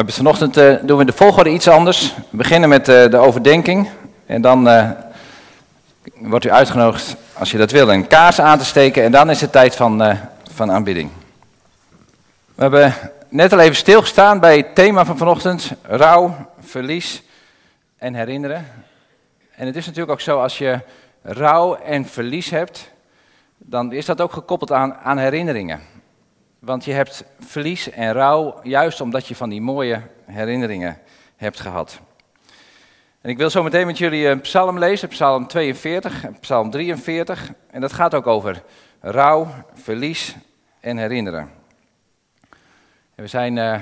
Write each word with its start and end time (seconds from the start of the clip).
hebben 0.00 0.18
vanochtend 0.18 0.56
uh, 0.56 0.76
doen 0.82 0.98
we 0.98 1.04
de 1.04 1.12
volgorde 1.12 1.50
iets 1.50 1.68
anders. 1.68 2.14
We 2.30 2.36
beginnen 2.36 2.68
met 2.68 2.88
uh, 2.88 3.10
de 3.10 3.16
overdenking. 3.16 3.88
En 4.26 4.42
dan 4.42 4.68
uh, 4.68 4.90
wordt 6.14 6.44
u 6.44 6.50
uitgenodigd, 6.50 7.16
als 7.32 7.50
je 7.50 7.58
dat 7.58 7.70
wil, 7.70 7.92
een 7.92 8.06
kaars 8.06 8.40
aan 8.40 8.58
te 8.58 8.64
steken. 8.64 9.02
En 9.02 9.12
dan 9.12 9.30
is 9.30 9.40
het 9.40 9.52
tijd 9.52 9.76
van, 9.76 10.18
van 10.52 10.70
aanbidding. 10.70 11.10
We 12.54 12.62
hebben 12.62 12.94
net 13.28 13.52
al 13.52 13.58
even 13.58 13.76
stilgestaan 13.76 14.40
bij 14.40 14.56
het 14.56 14.74
thema 14.74 15.04
van 15.04 15.16
vanochtend. 15.16 15.72
Rouw, 15.82 16.34
verlies 16.60 17.22
en 17.98 18.14
herinneren. 18.14 18.66
En 19.56 19.66
het 19.66 19.76
is 19.76 19.86
natuurlijk 19.86 20.12
ook 20.12 20.20
zo, 20.20 20.40
als 20.40 20.58
je 20.58 20.80
rouw 21.22 21.74
en 21.74 22.06
verlies 22.06 22.50
hebt, 22.50 22.90
dan 23.56 23.92
is 23.92 24.06
dat 24.06 24.20
ook 24.20 24.32
gekoppeld 24.32 24.72
aan, 24.72 24.94
aan 24.94 25.18
herinneringen. 25.18 25.80
Want 26.60 26.84
je 26.84 26.92
hebt 26.92 27.24
verlies 27.38 27.90
en 27.90 28.12
rouw 28.12 28.60
juist 28.62 29.00
omdat 29.00 29.26
je 29.26 29.36
van 29.36 29.48
die 29.48 29.60
mooie 29.60 30.02
herinneringen 30.24 30.98
hebt 31.36 31.60
gehad. 31.60 32.00
En 33.20 33.30
ik 33.30 33.36
wil 33.36 33.50
zo 33.50 33.62
meteen 33.62 33.86
met 33.86 33.98
jullie 33.98 34.26
een 34.26 34.40
psalm 34.40 34.78
lezen, 34.78 35.08
psalm 35.08 35.46
42 35.46 36.24
en 36.24 36.38
psalm 36.40 36.70
43. 36.70 37.52
En 37.70 37.80
dat 37.80 37.92
gaat 37.92 38.14
ook 38.14 38.26
over 38.26 38.62
rouw, 39.00 39.48
verlies 39.74 40.36
en 40.80 40.96
herinneren. 40.96 41.50
En 43.14 43.22
we 43.24 43.26
zijn 43.26 43.56
uh, 43.56 43.80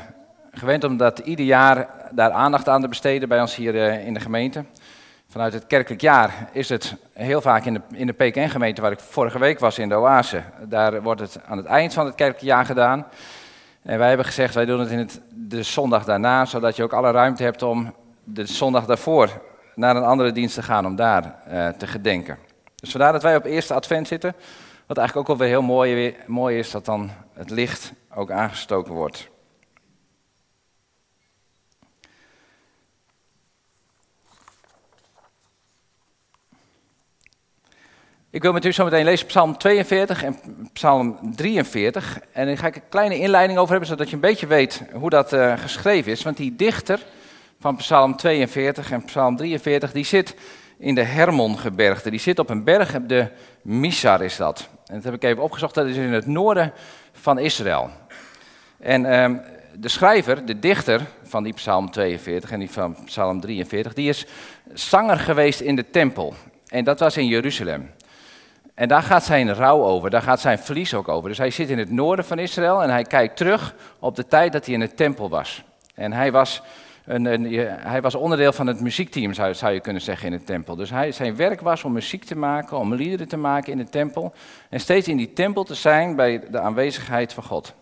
gewend 0.53 0.85
om 0.85 0.97
dat 0.97 1.19
ieder 1.19 1.45
jaar 1.45 1.89
daar 2.11 2.31
aandacht 2.31 2.69
aan 2.69 2.81
te 2.81 2.89
besteden 2.89 3.29
bij 3.29 3.41
ons 3.41 3.57
hier 3.57 3.75
uh, 3.75 4.07
in 4.07 4.15
de 4.15 4.21
gemeente. 4.21 4.65
Vanuit 5.31 5.53
het 5.53 5.67
kerkelijk 5.67 6.01
jaar 6.01 6.49
is 6.53 6.69
het 6.69 6.95
heel 7.13 7.41
vaak 7.41 7.65
in 7.65 7.75
de, 7.75 7.81
in 7.93 8.07
de 8.07 8.13
PKN-gemeente, 8.13 8.81
waar 8.81 8.93
ik 8.93 9.01
vorige 9.01 9.39
week 9.39 9.59
was 9.59 9.79
in 9.79 9.89
de 9.89 9.95
Oase. 9.95 10.43
Daar 10.63 11.03
wordt 11.03 11.21
het 11.21 11.41
aan 11.47 11.57
het 11.57 11.67
eind 11.67 11.95
van 11.95 12.07
het 12.07 12.15
kerkelijk 12.15 12.45
jaar 12.45 12.65
gedaan. 12.67 13.07
En 13.83 13.99
wij 13.99 14.09
hebben 14.09 14.27
gezegd, 14.27 14.55
wij 14.55 14.65
doen 14.65 14.81
het 14.81 14.91
in 14.91 14.99
het, 14.99 15.21
de 15.31 15.63
zondag 15.63 16.05
daarna, 16.05 16.45
zodat 16.45 16.77
je 16.77 16.83
ook 16.83 16.93
alle 16.93 17.11
ruimte 17.11 17.43
hebt 17.43 17.63
om 17.63 17.95
de 18.25 18.47
zondag 18.47 18.87
daarvoor 18.87 19.43
naar 19.75 19.97
een 19.97 20.05
andere 20.05 20.33
dienst 20.33 20.55
te 20.55 20.63
gaan, 20.63 20.87
om 20.87 20.97
daar 20.97 21.35
uh, 21.49 21.69
te 21.69 21.87
gedenken. 21.87 22.39
Dus 22.75 22.91
vandaar 22.91 23.21
wij 23.21 23.37
op 23.37 23.45
eerste 23.45 23.75
advent 23.75 24.09
zitten. 24.09 24.35
Wat 24.87 24.97
eigenlijk 24.97 25.29
ook 25.31 25.39
wel 25.39 25.47
weer 25.47 25.57
heel 25.57 25.67
mooi, 25.67 26.17
mooi 26.27 26.59
is, 26.59 26.71
dat 26.71 26.85
dan 26.85 27.11
het 27.33 27.51
licht 27.51 27.93
ook 28.15 28.31
aangestoken 28.31 28.93
wordt. 28.93 29.29
Ik 38.31 38.43
wil 38.43 38.53
met 38.53 38.65
u 38.65 38.73
zo 38.73 38.85
meteen 38.85 39.05
lezen 39.05 39.27
Psalm 39.27 39.59
42 39.59 40.25
en 40.25 40.39
Psalm 40.73 41.19
43. 41.35 42.21
En 42.33 42.47
daar 42.47 42.59
ga 42.59 42.67
ik 42.67 42.77
een 42.77 42.89
kleine 42.89 43.19
inleiding 43.19 43.59
over 43.59 43.71
hebben, 43.71 43.89
zodat 43.89 44.09
je 44.09 44.15
een 44.15 44.21
beetje 44.21 44.47
weet 44.47 44.83
hoe 44.93 45.11
dat 45.11 45.33
uh, 45.33 45.59
geschreven 45.59 46.13
is. 46.13 46.23
Want 46.23 46.37
die 46.37 46.57
dichter 46.57 47.01
van 47.61 47.77
Psalm 47.77 48.17
42 48.17 48.91
en 48.91 49.05
Psalm 49.05 49.37
43, 49.37 49.93
die 49.93 50.05
zit 50.05 50.35
in 50.79 50.95
de 50.95 51.03
Hermongebergte. 51.03 52.11
Die 52.11 52.21
zit 52.21 52.39
op 52.39 52.51
een 52.51 52.65
berg, 52.65 52.93
de 53.07 53.29
Misar 53.63 54.23
is 54.23 54.37
dat. 54.37 54.69
En 54.87 54.95
dat 54.95 55.05
heb 55.05 55.15
ik 55.15 55.23
even 55.23 55.43
opgezocht, 55.43 55.75
dat 55.75 55.87
is 55.87 55.97
in 55.97 56.13
het 56.13 56.27
noorden 56.27 56.73
van 57.13 57.39
Israël. 57.39 57.91
En 58.79 59.05
uh, 59.05 59.39
de 59.75 59.89
schrijver, 59.89 60.47
de 60.47 60.59
dichter 60.59 61.01
van 61.23 61.43
die 61.43 61.53
Psalm 61.53 61.91
42 61.91 62.51
en 62.51 62.59
die 62.59 62.71
van 62.71 62.97
Psalm 63.05 63.41
43, 63.41 63.95
die 63.95 64.09
is 64.09 64.27
zanger 64.73 65.19
geweest 65.19 65.61
in 65.61 65.77
de 65.77 65.91
tempel. 65.91 66.35
En 66.67 66.85
dat 66.85 67.01
was 67.01 67.17
in 67.17 67.27
Jeruzalem. 67.27 67.91
En 68.79 68.89
daar 68.89 69.03
gaat 69.03 69.25
zijn 69.25 69.55
rouw 69.55 69.83
over, 69.83 70.11
daar 70.11 70.23
gaat 70.23 70.41
zijn 70.41 70.59
verlies 70.59 70.95
ook 70.95 71.09
over. 71.09 71.29
Dus 71.29 71.39
hij 71.39 71.51
zit 71.51 71.71
in 71.71 71.79
het 71.79 71.91
noorden 71.91 72.25
van 72.25 72.39
Israël 72.39 72.83
en 72.83 72.91
hij 72.91 73.03
kijkt 73.03 73.37
terug 73.37 73.75
op 73.99 74.17
de 74.17 74.27
tijd 74.27 74.53
dat 74.53 74.65
hij 74.65 74.75
in 74.75 74.81
de 74.81 74.95
tempel 74.95 75.29
was. 75.29 75.65
En 75.95 76.13
hij 76.13 76.33
was, 76.33 76.63
een, 77.05 77.25
een, 77.25 77.45
hij 77.69 78.01
was 78.01 78.15
onderdeel 78.15 78.53
van 78.53 78.67
het 78.67 78.81
muziekteam, 78.81 79.33
zou, 79.33 79.73
je 79.73 79.81
kunnen 79.81 80.03
zeggen, 80.03 80.33
in 80.33 80.39
de 80.39 80.45
tempel. 80.45 80.77
Dus 80.77 80.91
hij, 80.91 81.13
zijn 81.13 81.37
werk 81.37 81.61
was 81.61 81.85
om 81.85 81.93
muziek 81.93 82.25
te 82.25 82.37
maken, 82.37 82.79
om 82.79 82.95
liederen 82.95 83.29
te 83.29 83.37
maken 83.37 83.73
in 83.73 83.79
de 83.79 83.89
tempel. 83.89 84.33
En 84.71 84.81
steeds 84.81 85.09
in 85.09 85.17
die 85.17 85.33
tempel 85.33 85.65
te 85.65 85.75
zijn 85.75 86.17
bij 86.17 86.43
de 86.51 86.61
aanwezigheid 86.61 87.33
van 87.33 87.45
God. 87.45 87.75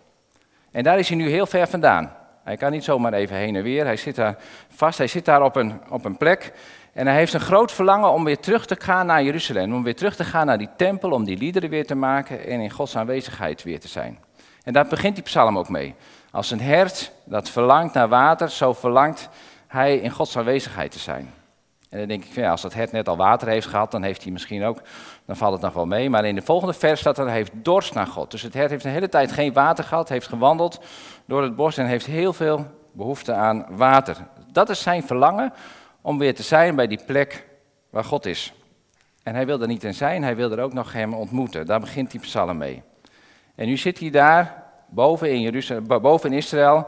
En 0.70 0.82
daar 0.82 0.98
is 0.98 1.08
hij 1.08 1.16
nu 1.16 1.28
heel 1.28 1.46
ver 1.46 1.66
vandaan. 1.66 2.12
Hij 2.44 2.56
kan 2.56 2.72
niet 2.72 2.84
zomaar 2.84 3.12
even 3.12 3.36
heen 3.36 3.56
en 3.56 3.62
weer, 3.62 3.84
hij 3.84 3.96
zit 3.96 4.14
daar 4.14 4.36
vast, 4.68 4.98
hij 4.98 5.06
zit 5.06 5.24
daar 5.24 5.42
op 5.42 5.56
een, 5.56 5.80
op 5.88 6.04
een 6.04 6.16
plek 6.16 6.52
en 6.96 7.06
hij 7.06 7.16
heeft 7.16 7.32
een 7.32 7.40
groot 7.40 7.72
verlangen 7.72 8.12
om 8.12 8.24
weer 8.24 8.38
terug 8.38 8.66
te 8.66 8.76
gaan 8.78 9.06
naar 9.06 9.22
Jeruzalem. 9.22 9.74
Om 9.74 9.82
weer 9.82 9.96
terug 9.96 10.16
te 10.16 10.24
gaan 10.24 10.46
naar 10.46 10.58
die 10.58 10.68
tempel, 10.76 11.10
om 11.10 11.24
die 11.24 11.38
liederen 11.38 11.70
weer 11.70 11.86
te 11.86 11.94
maken 11.94 12.46
en 12.46 12.60
in 12.60 12.70
Gods 12.70 12.96
aanwezigheid 12.96 13.62
weer 13.62 13.80
te 13.80 13.88
zijn. 13.88 14.18
En 14.62 14.72
daar 14.72 14.86
begint 14.86 15.14
die 15.14 15.24
psalm 15.24 15.58
ook 15.58 15.68
mee. 15.68 15.94
Als 16.30 16.50
een 16.50 16.60
hert 16.60 17.12
dat 17.24 17.50
verlangt 17.50 17.94
naar 17.94 18.08
water, 18.08 18.50
zo 18.50 18.72
verlangt 18.72 19.28
hij 19.66 19.96
in 19.96 20.10
Gods 20.10 20.36
aanwezigheid 20.36 20.90
te 20.90 20.98
zijn. 20.98 21.32
En 21.90 21.98
dan 21.98 22.08
denk 22.08 22.24
ik, 22.24 22.34
ja, 22.34 22.50
als 22.50 22.62
dat 22.62 22.74
hert 22.74 22.92
net 22.92 23.08
al 23.08 23.16
water 23.16 23.48
heeft 23.48 23.66
gehad, 23.66 23.90
dan 23.90 24.02
heeft 24.02 24.22
hij 24.22 24.32
misschien 24.32 24.64
ook, 24.64 24.80
dan 25.26 25.36
valt 25.36 25.52
het 25.52 25.62
nog 25.62 25.72
wel 25.72 25.86
mee. 25.86 26.10
Maar 26.10 26.24
in 26.24 26.34
de 26.34 26.42
volgende 26.42 26.74
vers 26.74 27.00
staat 27.00 27.16
dat 27.16 27.26
hij 27.26 27.34
heeft 27.34 27.52
dorst 27.54 27.94
naar 27.94 28.06
God. 28.06 28.30
Dus 28.30 28.42
het 28.42 28.54
hert 28.54 28.70
heeft 28.70 28.84
een 28.84 28.90
hele 28.90 29.08
tijd 29.08 29.32
geen 29.32 29.52
water 29.52 29.84
gehad, 29.84 30.08
heeft 30.08 30.28
gewandeld 30.28 30.80
door 31.26 31.42
het 31.42 31.56
bos 31.56 31.76
en 31.76 31.86
heeft 31.86 32.06
heel 32.06 32.32
veel 32.32 32.66
behoefte 32.92 33.32
aan 33.32 33.66
water. 33.70 34.16
Dat 34.52 34.68
is 34.68 34.82
zijn 34.82 35.02
verlangen 35.02 35.52
om 36.06 36.18
weer 36.18 36.34
te 36.34 36.42
zijn 36.42 36.74
bij 36.74 36.86
die 36.86 37.00
plek 37.06 37.46
waar 37.90 38.04
God 38.04 38.26
is. 38.26 38.52
En 39.22 39.34
hij 39.34 39.46
wil 39.46 39.60
er 39.60 39.66
niet 39.66 39.84
in 39.84 39.94
zijn, 39.94 40.22
hij 40.22 40.36
wil 40.36 40.52
er 40.52 40.60
ook 40.60 40.72
nog 40.72 40.92
hem 40.92 41.14
ontmoeten. 41.14 41.66
Daar 41.66 41.80
begint 41.80 42.10
die 42.10 42.20
psalm 42.20 42.56
mee. 42.56 42.82
En 43.54 43.66
nu 43.66 43.76
zit 43.76 43.98
hij 43.98 44.10
daar, 44.10 44.64
boven 44.88 45.30
in, 45.30 45.40
Jeruzalem, 45.40 45.86
boven 45.86 46.30
in 46.30 46.36
Israël, 46.36 46.86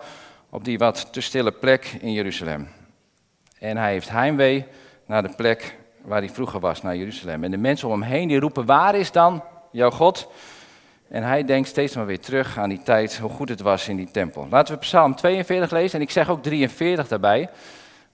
op 0.50 0.64
die 0.64 0.78
wat 0.78 1.12
te 1.12 1.20
stille 1.20 1.52
plek 1.52 1.96
in 2.00 2.12
Jeruzalem. 2.12 2.68
En 3.58 3.76
hij 3.76 3.92
heeft 3.92 4.10
heimwee 4.10 4.66
naar 5.06 5.22
de 5.22 5.34
plek 5.36 5.76
waar 6.02 6.20
hij 6.20 6.30
vroeger 6.30 6.60
was, 6.60 6.82
naar 6.82 6.96
Jeruzalem. 6.96 7.44
En 7.44 7.50
de 7.50 7.56
mensen 7.56 7.88
om 7.88 8.00
hem 8.00 8.10
heen 8.10 8.28
die 8.28 8.40
roepen, 8.40 8.66
waar 8.66 8.94
is 8.94 9.12
dan 9.12 9.42
jouw 9.72 9.90
God? 9.90 10.28
En 11.08 11.22
hij 11.22 11.44
denkt 11.44 11.68
steeds 11.68 11.94
maar 11.94 12.06
weer 12.06 12.20
terug 12.20 12.58
aan 12.58 12.68
die 12.68 12.82
tijd, 12.82 13.18
hoe 13.18 13.30
goed 13.30 13.48
het 13.48 13.60
was 13.60 13.88
in 13.88 13.96
die 13.96 14.10
tempel. 14.10 14.46
Laten 14.50 14.74
we 14.74 14.80
Psalm 14.80 15.14
42 15.14 15.70
lezen 15.70 15.98
en 15.98 16.04
ik 16.04 16.10
zeg 16.10 16.28
ook 16.28 16.42
43 16.42 17.08
daarbij. 17.08 17.48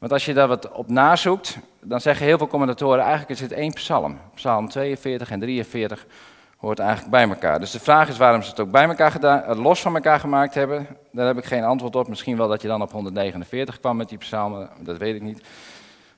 Want 0.05 0.17
als 0.17 0.25
je 0.25 0.35
daar 0.35 0.49
wat 0.49 0.73
op 0.73 0.89
nazoekt, 0.89 1.59
dan 1.81 2.01
zeggen 2.01 2.27
heel 2.27 2.39
veel 2.39 2.47
commentatoren, 2.47 3.01
eigenlijk 3.01 3.31
is 3.31 3.41
het 3.41 3.53
één 3.53 3.73
psalm. 3.73 4.19
Psalm 4.35 4.69
42 4.69 5.31
en 5.31 5.41
43 5.41 6.07
hoort 6.57 6.79
eigenlijk 6.79 7.11
bij 7.11 7.29
elkaar. 7.29 7.61
Dus 7.61 7.71
de 7.71 7.81
vraag 7.81 8.09
is 8.09 8.17
waarom 8.17 8.43
ze 8.43 8.51
het 8.51 8.61
ook 8.61 8.71
bij 8.71 8.85
elkaar 8.85 9.11
gedaan, 9.11 9.43
eh, 9.43 9.63
los 9.63 9.81
van 9.81 9.95
elkaar 9.95 10.21
gemaakt 10.21 10.55
hebben. 10.55 10.87
Daar 11.13 11.27
heb 11.27 11.39
ik 11.39 11.45
geen 11.45 11.65
antwoord 11.65 11.97
op. 11.97 12.09
Misschien 12.09 12.37
wel 12.37 12.49
dat 12.49 12.63
je 12.63 12.69
dan 12.69 12.83
op 12.83 12.93
149 12.93 13.81
kwam 13.81 13.97
met 13.97 14.09
die 14.09 14.19
psalmen, 14.19 14.71
dat 14.79 14.99
weet 14.99 15.15
ik 15.15 15.23
niet. 15.23 15.45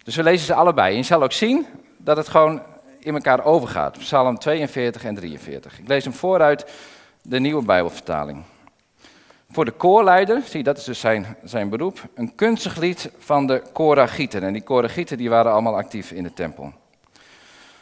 Dus 0.05 0.17
we 0.17 0.23
lezen 0.23 0.47
ze 0.47 0.55
allebei. 0.55 0.91
En 0.91 0.97
je 0.97 1.03
zal 1.03 1.23
ook 1.23 1.33
zien 1.33 1.67
dat 1.97 2.17
het 2.17 2.29
gewoon 2.29 2.63
in 2.99 3.15
elkaar 3.15 3.45
overgaat. 3.45 3.99
Psalm 3.99 4.39
42 4.39 5.05
en 5.05 5.15
43. 5.15 5.79
Ik 5.79 5.89
lees 5.89 6.05
hem 6.05 6.13
vooruit 6.13 6.73
de 7.23 7.41
nieuwe 7.41 7.65
Bijbelvertaling. 7.65 8.43
Voor 9.57 9.65
de 9.65 9.71
koorleider, 9.71 10.43
zie 10.43 10.63
dat 10.63 10.79
is 10.79 10.85
dus 10.85 11.01
zijn, 11.01 11.37
zijn 11.45 11.69
beroep, 11.69 12.09
een 12.15 12.35
kunstig 12.35 12.77
lied 12.77 13.11
van 13.19 13.47
de 13.47 13.63
Koragieten. 13.73 14.43
En 14.43 14.53
die 14.53 14.63
Koragieten 14.63 15.17
die 15.17 15.31
waren 15.31 15.53
allemaal 15.53 15.77
actief 15.77 16.11
in 16.11 16.23
de 16.23 16.33
tempel. 16.33 16.73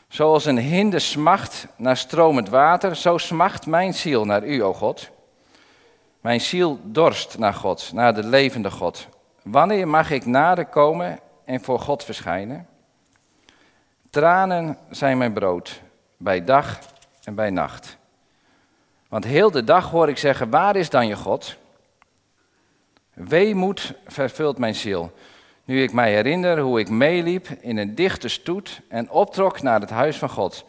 Zoals 0.09 0.45
een 0.45 0.59
hinde 0.59 0.99
smacht 0.99 1.67
naar 1.77 1.97
stromend 1.97 2.49
water, 2.49 2.97
zo 2.97 3.19
smacht 3.19 3.67
mijn 3.67 3.95
ziel 3.95 4.25
naar 4.25 4.47
u, 4.47 4.63
o 4.63 4.75
God. 4.75 5.11
Mijn 6.21 6.41
ziel 6.41 6.81
dorst 6.83 7.39
naar 7.39 7.55
God, 7.55 7.91
naar 7.93 8.15
de 8.15 8.25
levende 8.25 8.71
God. 8.71 9.09
Wanneer 9.43 9.89
mag 9.89 10.11
ik 10.11 10.27
nader 10.27 10.67
komen 10.67 11.19
en 11.45 11.61
voor 11.61 11.81
God 11.81 12.05
verschijnen? 12.05 12.69
Tranen 14.11 14.79
zijn 14.91 15.19
mijn 15.19 15.33
brood, 15.33 15.81
bij 16.17 16.45
dag 16.45 16.79
en 17.25 17.35
bij 17.35 17.51
nacht. 17.51 17.97
Want 19.09 19.25
heel 19.25 19.51
de 19.51 19.65
dag 19.65 19.91
hoor 19.91 20.09
ik 20.09 20.19
zeggen, 20.19 20.51
waar 20.51 20.77
is 20.77 20.91
dan 20.91 21.07
je 21.07 21.17
God? 21.17 21.63
Weemoed 23.15 23.95
vervult 24.07 24.59
mijn 24.59 24.75
ziel, 24.75 25.13
nu 25.65 25.83
ik 25.83 25.93
mij 25.93 26.13
herinner 26.13 26.59
hoe 26.59 26.81
ik 26.81 26.89
meeliep 26.89 27.49
in 27.61 27.77
een 27.77 27.95
dichte 27.95 28.29
stoet 28.29 28.81
en 28.89 29.11
optrok 29.11 29.63
naar 29.63 29.81
het 29.81 29.91
huis 29.91 30.19
van 30.19 30.29
God. 30.29 30.65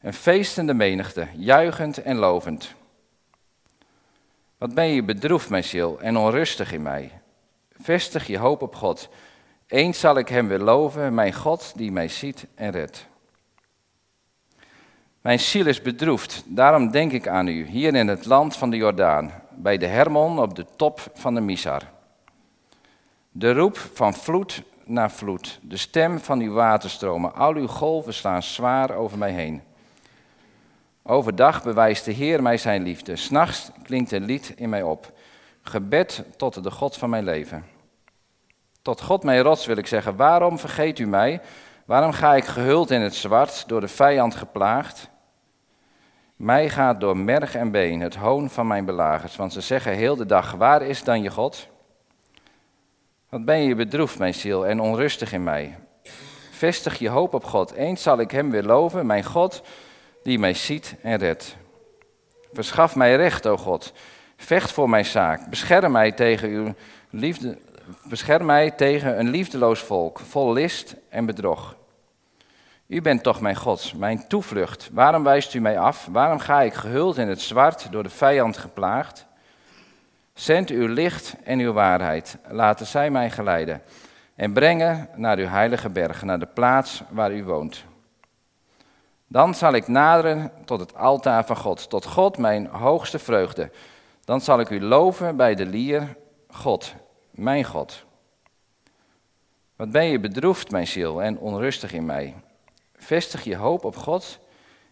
Een 0.00 0.12
feestende 0.12 0.74
menigte, 0.74 1.26
juichend 1.34 2.02
en 2.02 2.16
lovend. 2.16 2.74
Wat 4.58 4.74
ben 4.74 4.86
je 4.86 5.02
bedroefd, 5.02 5.48
mijn 5.48 5.64
ziel, 5.64 6.00
en 6.00 6.16
onrustig 6.16 6.72
in 6.72 6.82
mij. 6.82 7.10
Vestig 7.82 8.26
je 8.26 8.38
hoop 8.38 8.62
op 8.62 8.74
God. 8.74 9.08
Eens 9.66 10.00
zal 10.00 10.18
ik 10.18 10.28
hem 10.28 10.48
weer 10.48 10.58
loven, 10.58 11.14
mijn 11.14 11.32
God 11.32 11.72
die 11.76 11.92
mij 11.92 12.08
ziet 12.08 12.46
en 12.54 12.70
redt. 12.70 13.06
Mijn 15.20 15.40
ziel 15.40 15.66
is 15.66 15.82
bedroefd, 15.82 16.42
daarom 16.46 16.90
denk 16.90 17.12
ik 17.12 17.28
aan 17.28 17.46
u, 17.46 17.66
hier 17.66 17.94
in 17.94 18.08
het 18.08 18.26
land 18.26 18.56
van 18.56 18.70
de 18.70 18.76
Jordaan, 18.76 19.32
bij 19.62 19.78
de 19.78 19.86
Hermon 19.86 20.38
op 20.38 20.54
de 20.54 20.66
top 20.76 21.00
van 21.14 21.34
de 21.34 21.40
Misar. 21.40 21.82
De 23.30 23.52
roep 23.52 23.76
van 23.76 24.14
vloed 24.14 24.62
naar 24.84 25.10
vloed, 25.10 25.58
de 25.62 25.76
stem 25.76 26.18
van 26.18 26.40
uw 26.40 26.52
waterstromen, 26.52 27.34
al 27.34 27.54
uw 27.54 27.66
golven 27.66 28.14
slaan 28.14 28.42
zwaar 28.42 28.94
over 28.94 29.18
mij 29.18 29.32
heen. 29.32 29.62
Overdag 31.02 31.62
bewijst 31.62 32.04
de 32.04 32.12
Heer 32.12 32.42
mij 32.42 32.56
zijn 32.56 32.82
liefde, 32.82 33.16
s'nachts 33.16 33.70
klinkt 33.82 34.12
een 34.12 34.24
lied 34.24 34.52
in 34.56 34.68
mij 34.68 34.82
op, 34.82 35.12
gebed 35.62 36.24
tot 36.36 36.62
de 36.62 36.70
God 36.70 36.96
van 36.96 37.10
mijn 37.10 37.24
leven. 37.24 37.64
Tot 38.82 39.00
God 39.00 39.24
mijn 39.24 39.42
rots 39.42 39.66
wil 39.66 39.76
ik 39.76 39.86
zeggen, 39.86 40.16
waarom 40.16 40.58
vergeet 40.58 40.98
u 40.98 41.06
mij? 41.06 41.40
Waarom 41.84 42.12
ga 42.12 42.34
ik 42.34 42.44
gehuld 42.44 42.90
in 42.90 43.00
het 43.00 43.14
zwart, 43.14 43.68
door 43.68 43.80
de 43.80 43.88
vijand 43.88 44.34
geplaagd? 44.34 45.10
Mij 46.40 46.68
gaat 46.68 47.00
door 47.00 47.16
merg 47.16 47.54
en 47.54 47.70
been 47.70 48.00
het 48.00 48.14
hoon 48.14 48.50
van 48.50 48.66
mijn 48.66 48.84
belagers, 48.84 49.36
want 49.36 49.52
ze 49.52 49.60
zeggen 49.60 49.92
heel 49.92 50.16
de 50.16 50.26
dag, 50.26 50.52
waar 50.52 50.82
is 50.82 51.04
dan 51.04 51.22
je 51.22 51.30
God? 51.30 51.68
Wat 53.28 53.44
ben 53.44 53.62
je 53.62 53.74
bedroefd, 53.74 54.18
mijn 54.18 54.34
ziel, 54.34 54.66
en 54.66 54.80
onrustig 54.80 55.32
in 55.32 55.42
mij? 55.42 55.78
Vestig 56.50 56.98
je 56.98 57.08
hoop 57.08 57.34
op 57.34 57.44
God, 57.44 57.72
eens 57.72 58.02
zal 58.02 58.20
ik 58.20 58.30
hem 58.30 58.50
weer 58.50 58.62
loven, 58.62 59.06
mijn 59.06 59.24
God, 59.24 59.62
die 60.22 60.38
mij 60.38 60.54
ziet 60.54 60.94
en 61.02 61.18
redt. 61.18 61.56
Verschaf 62.52 62.96
mij 62.96 63.16
recht, 63.16 63.46
o 63.46 63.56
God, 63.56 63.92
vecht 64.36 64.72
voor 64.72 64.88
mijn 64.88 65.04
zaak, 65.04 65.48
bescherm 65.48 65.92
mij 65.92 66.12
tegen 66.12 66.48
uw 66.48 66.74
liefde, 67.10 67.58
bescherm 68.04 68.46
mij 68.46 68.70
tegen 68.70 69.18
een 69.18 69.30
liefdeloos 69.30 69.80
volk, 69.80 70.18
vol 70.18 70.52
list 70.52 70.96
en 71.08 71.26
bedrog. 71.26 71.76
U 72.90 73.00
bent 73.00 73.22
toch 73.22 73.40
mijn 73.40 73.56
God, 73.56 73.92
mijn 73.96 74.28
toevlucht. 74.28 74.90
Waarom 74.92 75.22
wijst 75.22 75.54
u 75.54 75.60
mij 75.60 75.78
af? 75.78 76.08
Waarom 76.10 76.38
ga 76.38 76.60
ik 76.60 76.74
gehuld 76.74 77.16
in 77.16 77.28
het 77.28 77.40
zwart, 77.40 77.92
door 77.92 78.02
de 78.02 78.08
vijand 78.08 78.56
geplaagd? 78.56 79.26
Zend 80.34 80.70
uw 80.70 80.86
licht 80.86 81.36
en 81.44 81.58
uw 81.58 81.72
waarheid, 81.72 82.38
laten 82.48 82.86
zij 82.86 83.10
mij 83.10 83.30
geleiden. 83.30 83.82
En 84.34 84.52
brengen 84.52 85.08
naar 85.16 85.38
uw 85.38 85.46
heilige 85.46 85.88
berg, 85.88 86.22
naar 86.22 86.38
de 86.38 86.46
plaats 86.46 87.02
waar 87.10 87.32
u 87.32 87.44
woont. 87.44 87.84
Dan 89.26 89.54
zal 89.54 89.72
ik 89.72 89.88
naderen 89.88 90.52
tot 90.64 90.80
het 90.80 90.94
altaar 90.94 91.46
van 91.46 91.56
God, 91.56 91.90
tot 91.90 92.04
God 92.04 92.38
mijn 92.38 92.66
hoogste 92.66 93.18
vreugde. 93.18 93.70
Dan 94.24 94.40
zal 94.40 94.60
ik 94.60 94.70
u 94.70 94.80
loven 94.80 95.36
bij 95.36 95.54
de 95.54 95.66
lier, 95.66 96.16
God, 96.48 96.94
mijn 97.30 97.64
God. 97.64 98.04
Wat 99.76 99.90
ben 99.90 100.04
je 100.04 100.20
bedroefd, 100.20 100.70
mijn 100.70 100.86
ziel, 100.86 101.22
en 101.22 101.38
onrustig 101.38 101.92
in 101.92 102.06
mij? 102.06 102.34
Vestig 103.00 103.44
je 103.44 103.56
hoop 103.56 103.84
op 103.84 103.96
God. 103.96 104.38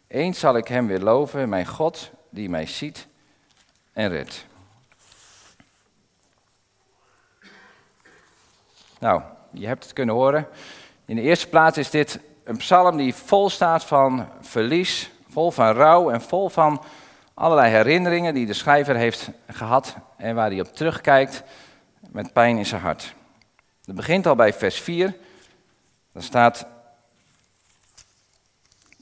Eens 0.06 0.38
zal 0.38 0.56
ik 0.56 0.69
hem 0.69 0.87
weer 0.87 1.00
loven, 1.00 1.49
mijn 1.49 1.66
God, 1.66 2.10
die 2.31 2.49
mij 2.49 2.66
ziet 2.66 3.06
en 3.93 4.08
redt. 4.08 4.46
Nou, 8.99 9.22
je 9.50 9.66
hebt 9.66 9.84
het 9.84 9.93
kunnen 9.93 10.14
horen. 10.14 10.49
In 11.05 11.16
de 11.16 11.22
eerste 11.22 11.49
plaats 11.49 11.78
is 11.78 11.90
dit 11.90 12.20
een 12.44 12.56
psalm 12.56 12.96
die 12.96 13.14
vol 13.14 13.50
staat 13.50 13.84
van 13.84 14.28
verlies, 14.40 15.10
vol 15.31 15.50
van 15.50 15.72
rouw 15.72 16.10
en 16.10 16.22
vol 16.22 16.49
van 16.49 16.84
allerlei 17.34 17.70
herinneringen 17.70 18.34
die 18.34 18.46
de 18.46 18.52
schrijver 18.52 18.96
heeft 18.96 19.31
gehad 19.49 19.96
en 20.16 20.34
waar 20.34 20.50
hij 20.50 20.60
op 20.60 20.76
terugkijkt 20.76 21.43
met 22.10 22.32
pijn 22.32 22.58
in 22.58 22.66
zijn 22.66 22.81
hart. 22.81 23.14
Het 23.84 23.94
begint 23.94 24.26
al 24.26 24.34
bij 24.34 24.52
vers 24.52 24.81
4. 24.81 25.16
Daar 26.12 26.22
staat: 26.22 26.66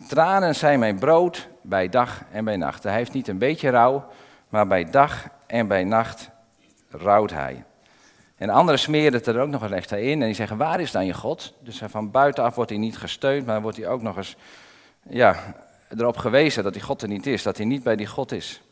Tranen 0.06 0.54
zijn 0.54 0.78
mijn 0.78 0.98
brood 0.98 1.48
bij 1.62 1.88
dag 1.88 2.22
en 2.30 2.44
bij 2.44 2.56
nacht. 2.56 2.82
Hij 2.82 2.94
heeft 2.94 3.12
niet 3.12 3.28
een 3.28 3.38
beetje 3.38 3.70
rouw, 3.70 4.06
maar 4.48 4.66
bij 4.66 4.84
dag 4.84 5.28
en 5.46 5.66
bij 5.66 5.84
nacht 5.84 6.30
rouwt 6.90 7.30
hij. 7.30 7.64
En 8.36 8.50
anderen 8.50 8.80
smeren 8.80 9.12
het 9.12 9.26
er 9.26 9.40
ook 9.40 9.48
nog 9.48 9.62
eens 9.62 9.72
extra 9.72 9.96
in 9.96 10.20
en 10.20 10.26
die 10.26 10.34
zeggen, 10.34 10.56
waar 10.56 10.80
is 10.80 10.90
dan 10.90 11.06
je 11.06 11.14
God? 11.14 11.54
Dus 11.60 11.82
van 11.86 12.10
buitenaf 12.10 12.54
wordt 12.54 12.70
hij 12.70 12.78
niet 12.78 12.96
gesteund, 12.96 13.46
maar 13.46 13.62
wordt 13.62 13.76
hij 13.76 13.88
ook 13.88 14.02
nog 14.02 14.16
eens 14.16 14.36
ja, 15.08 15.54
erop 15.96 16.16
gewezen 16.16 16.62
dat 16.62 16.72
die 16.72 16.82
God 16.82 17.02
er 17.02 17.08
niet 17.08 17.26
is, 17.26 17.42
dat 17.42 17.56
hij 17.56 17.66
niet 17.66 17.82
bij 17.82 17.96
die 17.96 18.06
God 18.06 18.32
is. 18.32 18.62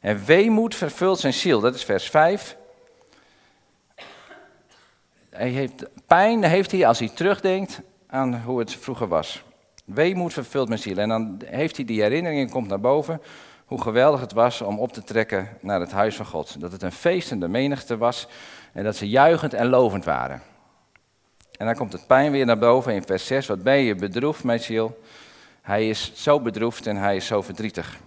En 0.00 0.24
weemoed 0.24 0.74
vervult 0.74 1.18
zijn 1.18 1.32
ziel, 1.32 1.60
dat 1.60 1.74
is 1.74 1.84
vers 1.84 2.10
5. 2.10 2.56
Hij 5.30 5.48
heeft, 5.48 5.84
pijn 6.06 6.44
heeft 6.44 6.70
hij 6.70 6.86
als 6.86 6.98
hij 6.98 7.08
terugdenkt 7.08 7.80
aan 8.06 8.40
hoe 8.40 8.58
het 8.58 8.72
vroeger 8.74 9.08
was. 9.08 9.42
Weemoed 9.94 10.32
vervult 10.32 10.68
mijn 10.68 10.80
ziel. 10.80 10.96
En 10.96 11.08
dan 11.08 11.40
heeft 11.44 11.76
hij 11.76 11.84
die 11.84 12.02
herinnering 12.02 12.40
en 12.40 12.50
komt 12.50 12.68
naar 12.68 12.80
boven 12.80 13.20
hoe 13.64 13.80
geweldig 13.80 14.20
het 14.20 14.32
was 14.32 14.60
om 14.60 14.78
op 14.78 14.92
te 14.92 15.04
trekken 15.04 15.48
naar 15.60 15.80
het 15.80 15.92
huis 15.92 16.16
van 16.16 16.26
God. 16.26 16.60
Dat 16.60 16.72
het 16.72 16.82
een 16.82 16.92
feestende 16.92 17.48
menigte 17.48 17.96
was 17.96 18.28
en 18.72 18.84
dat 18.84 18.96
ze 18.96 19.08
juichend 19.08 19.54
en 19.54 19.68
lovend 19.68 20.04
waren. 20.04 20.42
En 21.58 21.66
dan 21.66 21.74
komt 21.74 21.92
het 21.92 22.06
pijn 22.06 22.32
weer 22.32 22.46
naar 22.46 22.58
boven 22.58 22.94
in 22.94 23.02
vers 23.02 23.26
6. 23.26 23.46
Wat 23.46 23.62
ben 23.62 23.78
je 23.78 23.94
bedroefd, 23.94 24.44
mijn 24.44 24.60
ziel? 24.60 25.00
Hij 25.62 25.88
is 25.88 26.12
zo 26.14 26.40
bedroefd 26.40 26.86
en 26.86 26.96
hij 26.96 27.16
is 27.16 27.26
zo 27.26 27.42
verdrietig. 27.42 27.98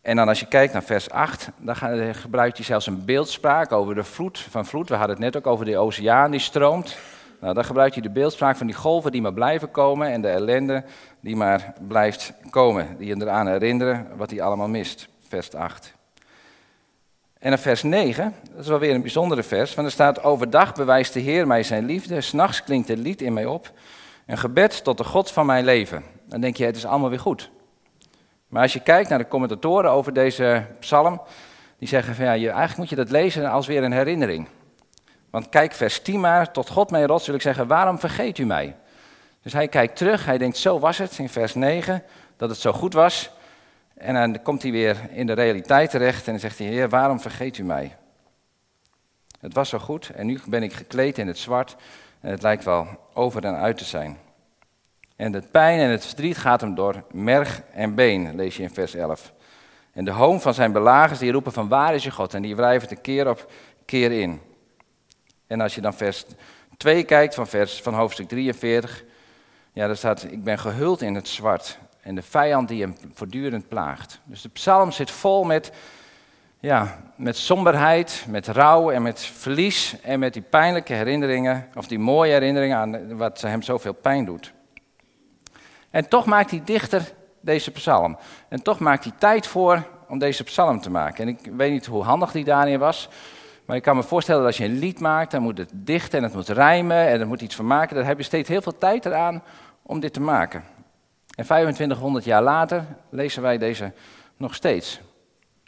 En 0.00 0.16
dan 0.16 0.28
als 0.28 0.40
je 0.40 0.46
kijkt 0.46 0.72
naar 0.72 0.82
vers 0.82 1.10
8, 1.10 1.48
dan 1.56 1.76
gebruikt 2.14 2.56
hij 2.56 2.66
zelfs 2.66 2.86
een 2.86 3.04
beeldspraak 3.04 3.72
over 3.72 3.94
de 3.94 4.04
vloed 4.04 4.38
van 4.38 4.66
vloed. 4.66 4.88
We 4.88 4.94
hadden 4.94 5.16
het 5.16 5.24
net 5.24 5.36
ook 5.36 5.46
over 5.46 5.64
de 5.64 5.78
oceaan 5.78 6.30
die 6.30 6.40
stroomt. 6.40 6.98
Nou, 7.40 7.54
dan 7.54 7.64
gebruikt 7.64 7.94
hij 7.94 8.02
de 8.02 8.10
beeldspraak 8.10 8.56
van 8.56 8.66
die 8.66 8.76
golven 8.76 9.12
die 9.12 9.22
maar 9.22 9.32
blijven 9.32 9.70
komen 9.70 10.08
en 10.08 10.22
de 10.22 10.28
ellende 10.28 10.84
die 11.20 11.36
maar 11.36 11.72
blijft 11.88 12.32
komen. 12.50 12.96
Die 12.98 13.06
je 13.06 13.20
eraan 13.20 13.48
herinneren 13.48 14.06
wat 14.16 14.30
hij 14.30 14.42
allemaal 14.42 14.68
mist. 14.68 15.08
Vers 15.28 15.54
8. 15.54 15.94
En 17.38 17.50
dan 17.50 17.58
vers 17.58 17.82
9, 17.82 18.34
dat 18.50 18.60
is 18.60 18.68
wel 18.68 18.78
weer 18.78 18.94
een 18.94 19.00
bijzondere 19.00 19.42
vers, 19.42 19.74
want 19.74 19.86
er 19.86 19.92
staat: 19.92 20.22
Overdag 20.22 20.74
bewijst 20.74 21.12
de 21.12 21.20
Heer 21.20 21.46
mij 21.46 21.62
zijn 21.62 21.84
liefde, 21.84 22.20
s'nachts 22.20 22.64
klinkt 22.64 22.88
het 22.88 22.98
lied 22.98 23.22
in 23.22 23.32
mij 23.32 23.46
op, 23.46 23.72
een 24.26 24.38
gebed 24.38 24.84
tot 24.84 24.98
de 24.98 25.04
God 25.04 25.30
van 25.30 25.46
mijn 25.46 25.64
leven. 25.64 26.02
Dan 26.28 26.40
denk 26.40 26.56
je, 26.56 26.64
het 26.64 26.76
is 26.76 26.86
allemaal 26.86 27.08
weer 27.10 27.20
goed. 27.20 27.50
Maar 28.48 28.62
als 28.62 28.72
je 28.72 28.80
kijkt 28.80 29.08
naar 29.08 29.18
de 29.18 29.28
commentatoren 29.28 29.90
over 29.90 30.12
deze 30.12 30.66
psalm, 30.80 31.20
die 31.78 31.88
zeggen 31.88 32.14
van 32.14 32.24
ja, 32.24 32.32
je, 32.32 32.48
eigenlijk 32.48 32.78
moet 32.78 32.88
je 32.88 32.96
dat 32.96 33.10
lezen 33.10 33.50
als 33.50 33.66
weer 33.66 33.82
een 33.82 33.92
herinnering. 33.92 34.48
Want 35.30 35.48
kijk 35.48 35.72
vers 35.72 36.02
10 36.02 36.20
maar, 36.20 36.52
tot 36.52 36.68
God 36.68 36.90
mijn 36.90 37.06
rots 37.06 37.26
wil 37.26 37.34
ik 37.34 37.42
zeggen, 37.42 37.66
waarom 37.66 37.98
vergeet 37.98 38.38
u 38.38 38.44
mij? 38.44 38.76
Dus 39.42 39.52
hij 39.52 39.68
kijkt 39.68 39.96
terug, 39.96 40.24
hij 40.24 40.38
denkt 40.38 40.56
zo 40.56 40.78
was 40.78 40.98
het 40.98 41.18
in 41.18 41.28
vers 41.28 41.54
9, 41.54 42.02
dat 42.36 42.50
het 42.50 42.58
zo 42.58 42.72
goed 42.72 42.92
was. 42.92 43.30
En 43.94 44.14
dan 44.14 44.42
komt 44.42 44.62
hij 44.62 44.70
weer 44.70 44.96
in 45.10 45.26
de 45.26 45.32
realiteit 45.32 45.90
terecht 45.90 46.28
en 46.28 46.40
zegt 46.40 46.58
hij, 46.58 46.66
Heer, 46.66 46.88
waarom 46.88 47.20
vergeet 47.20 47.58
u 47.58 47.62
mij? 47.62 47.96
Het 49.40 49.54
was 49.54 49.68
zo 49.68 49.78
goed 49.78 50.10
en 50.10 50.26
nu 50.26 50.40
ben 50.46 50.62
ik 50.62 50.72
gekleed 50.72 51.18
in 51.18 51.26
het 51.26 51.38
zwart 51.38 51.76
en 52.20 52.30
het 52.30 52.42
lijkt 52.42 52.64
wel 52.64 52.86
over 53.14 53.44
en 53.44 53.56
uit 53.56 53.76
te 53.76 53.84
zijn. 53.84 54.18
En 55.16 55.32
de 55.32 55.42
pijn 55.50 55.80
en 55.80 55.90
het 55.90 56.06
verdriet 56.06 56.36
gaat 56.36 56.60
hem 56.60 56.74
door 56.74 57.04
merg 57.10 57.62
en 57.72 57.94
been, 57.94 58.36
lees 58.36 58.56
je 58.56 58.62
in 58.62 58.70
vers 58.70 58.94
11. 58.94 59.32
En 59.92 60.04
de 60.04 60.10
hoon 60.10 60.40
van 60.40 60.54
zijn 60.54 60.72
belagers, 60.72 61.18
die 61.18 61.32
roepen 61.32 61.52
van 61.52 61.68
waar 61.68 61.94
is 61.94 62.04
je 62.04 62.10
God? 62.10 62.34
En 62.34 62.42
die 62.42 62.56
wrijven 62.56 62.88
het 62.88 63.00
keer 63.00 63.28
op 63.28 63.52
keer 63.84 64.12
in. 64.12 64.40
En 65.50 65.60
als 65.60 65.74
je 65.74 65.80
dan 65.80 65.94
vers 65.94 66.24
2 66.76 67.04
kijkt 67.04 67.34
van, 67.34 67.46
vers, 67.46 67.82
van 67.82 67.94
hoofdstuk 67.94 68.28
43, 68.28 69.04
ja, 69.72 69.86
daar 69.86 69.96
staat, 69.96 70.24
ik 70.30 70.44
ben 70.44 70.58
gehuld 70.58 71.02
in 71.02 71.14
het 71.14 71.28
zwart 71.28 71.78
en 72.00 72.14
de 72.14 72.22
vijand 72.22 72.68
die 72.68 72.82
hem 72.82 72.96
voortdurend 73.14 73.68
plaagt. 73.68 74.20
Dus 74.24 74.42
de 74.42 74.48
psalm 74.48 74.92
zit 74.92 75.10
vol 75.10 75.44
met, 75.44 75.72
ja, 76.60 77.00
met 77.16 77.36
somberheid, 77.36 78.24
met 78.28 78.46
rouw 78.46 78.90
en 78.90 79.02
met 79.02 79.20
verlies 79.20 80.00
en 80.02 80.18
met 80.18 80.32
die 80.32 80.42
pijnlijke 80.42 80.92
herinneringen, 80.92 81.68
of 81.74 81.86
die 81.86 81.98
mooie 81.98 82.32
herinneringen 82.32 82.76
aan 82.76 83.16
wat 83.16 83.40
hem 83.40 83.62
zoveel 83.62 83.94
pijn 83.94 84.24
doet. 84.24 84.52
En 85.90 86.08
toch 86.08 86.26
maakt 86.26 86.50
hij 86.50 86.62
dichter 86.64 87.12
deze 87.40 87.70
psalm. 87.70 88.18
En 88.48 88.62
toch 88.62 88.78
maakt 88.78 89.04
hij 89.04 89.12
tijd 89.18 89.46
voor 89.46 89.86
om 90.08 90.18
deze 90.18 90.44
psalm 90.44 90.80
te 90.80 90.90
maken. 90.90 91.22
En 91.22 91.28
ik 91.28 91.52
weet 91.56 91.72
niet 91.72 91.86
hoe 91.86 92.02
handig 92.02 92.32
hij 92.32 92.44
daarin 92.44 92.78
was. 92.78 93.08
Maar 93.64 93.76
ik 93.76 93.82
kan 93.82 93.96
me 93.96 94.02
voorstellen 94.02 94.40
dat 94.40 94.50
als 94.50 94.58
je 94.58 94.64
een 94.64 94.78
lied 94.78 95.00
maakt, 95.00 95.30
dan 95.30 95.42
moet 95.42 95.58
het 95.58 95.70
dichten 95.74 96.18
en 96.18 96.24
het 96.24 96.34
moet 96.34 96.48
rijmen 96.48 97.06
en 97.06 97.20
er 97.20 97.26
moet 97.26 97.42
iets 97.42 97.54
van 97.54 97.66
maken. 97.66 97.96
Dan 97.96 98.04
heb 98.04 98.16
je 98.16 98.24
steeds 98.24 98.48
heel 98.48 98.62
veel 98.62 98.78
tijd 98.78 99.06
eraan 99.06 99.42
om 99.82 100.00
dit 100.00 100.12
te 100.12 100.20
maken. 100.20 100.64
En 101.34 101.44
2500 101.44 102.24
jaar 102.24 102.42
later 102.42 102.84
lezen 103.10 103.42
wij 103.42 103.58
deze 103.58 103.92
nog 104.36 104.54
steeds. 104.54 105.00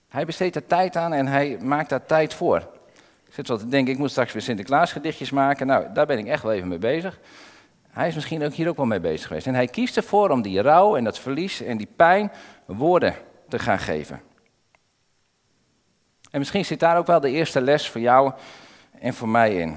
Hij 0.08 0.24
besteedt 0.24 0.56
er 0.56 0.66
tijd 0.66 0.96
aan 0.96 1.12
en 1.12 1.26
hij 1.26 1.58
maakt 1.62 1.88
daar 1.88 2.06
tijd 2.06 2.34
voor. 2.34 2.58
Ik 3.26 3.34
zit 3.34 3.48
wel 3.48 3.58
te 3.58 3.68
denken, 3.68 3.92
ik 3.92 3.98
moet 3.98 4.10
straks 4.10 4.32
weer 4.32 4.42
Sinterklaas 4.42 4.92
gedichtjes 4.92 5.30
maken. 5.30 5.66
Nou, 5.66 5.86
daar 5.92 6.06
ben 6.06 6.18
ik 6.18 6.26
echt 6.26 6.42
wel 6.42 6.52
even 6.52 6.68
mee 6.68 6.78
bezig. 6.78 7.18
Hij 7.90 8.08
is 8.08 8.14
misschien 8.14 8.44
ook 8.44 8.52
hier 8.52 8.68
ook 8.68 8.76
wel 8.76 8.86
mee 8.86 9.00
bezig 9.00 9.26
geweest. 9.26 9.46
En 9.46 9.54
hij 9.54 9.66
kiest 9.66 9.96
ervoor 9.96 10.30
om 10.30 10.42
die 10.42 10.60
rouw 10.60 10.96
en 10.96 11.04
dat 11.04 11.18
verlies 11.18 11.62
en 11.62 11.76
die 11.76 11.88
pijn 11.96 12.32
woorden 12.64 13.14
te 13.48 13.58
gaan 13.58 13.78
geven. 13.78 14.20
En 16.32 16.38
misschien 16.38 16.64
zit 16.64 16.80
daar 16.80 16.98
ook 16.98 17.06
wel 17.06 17.20
de 17.20 17.30
eerste 17.30 17.60
les 17.60 17.88
voor 17.88 18.00
jou 18.00 18.32
en 18.98 19.14
voor 19.14 19.28
mij 19.28 19.54
in. 19.54 19.76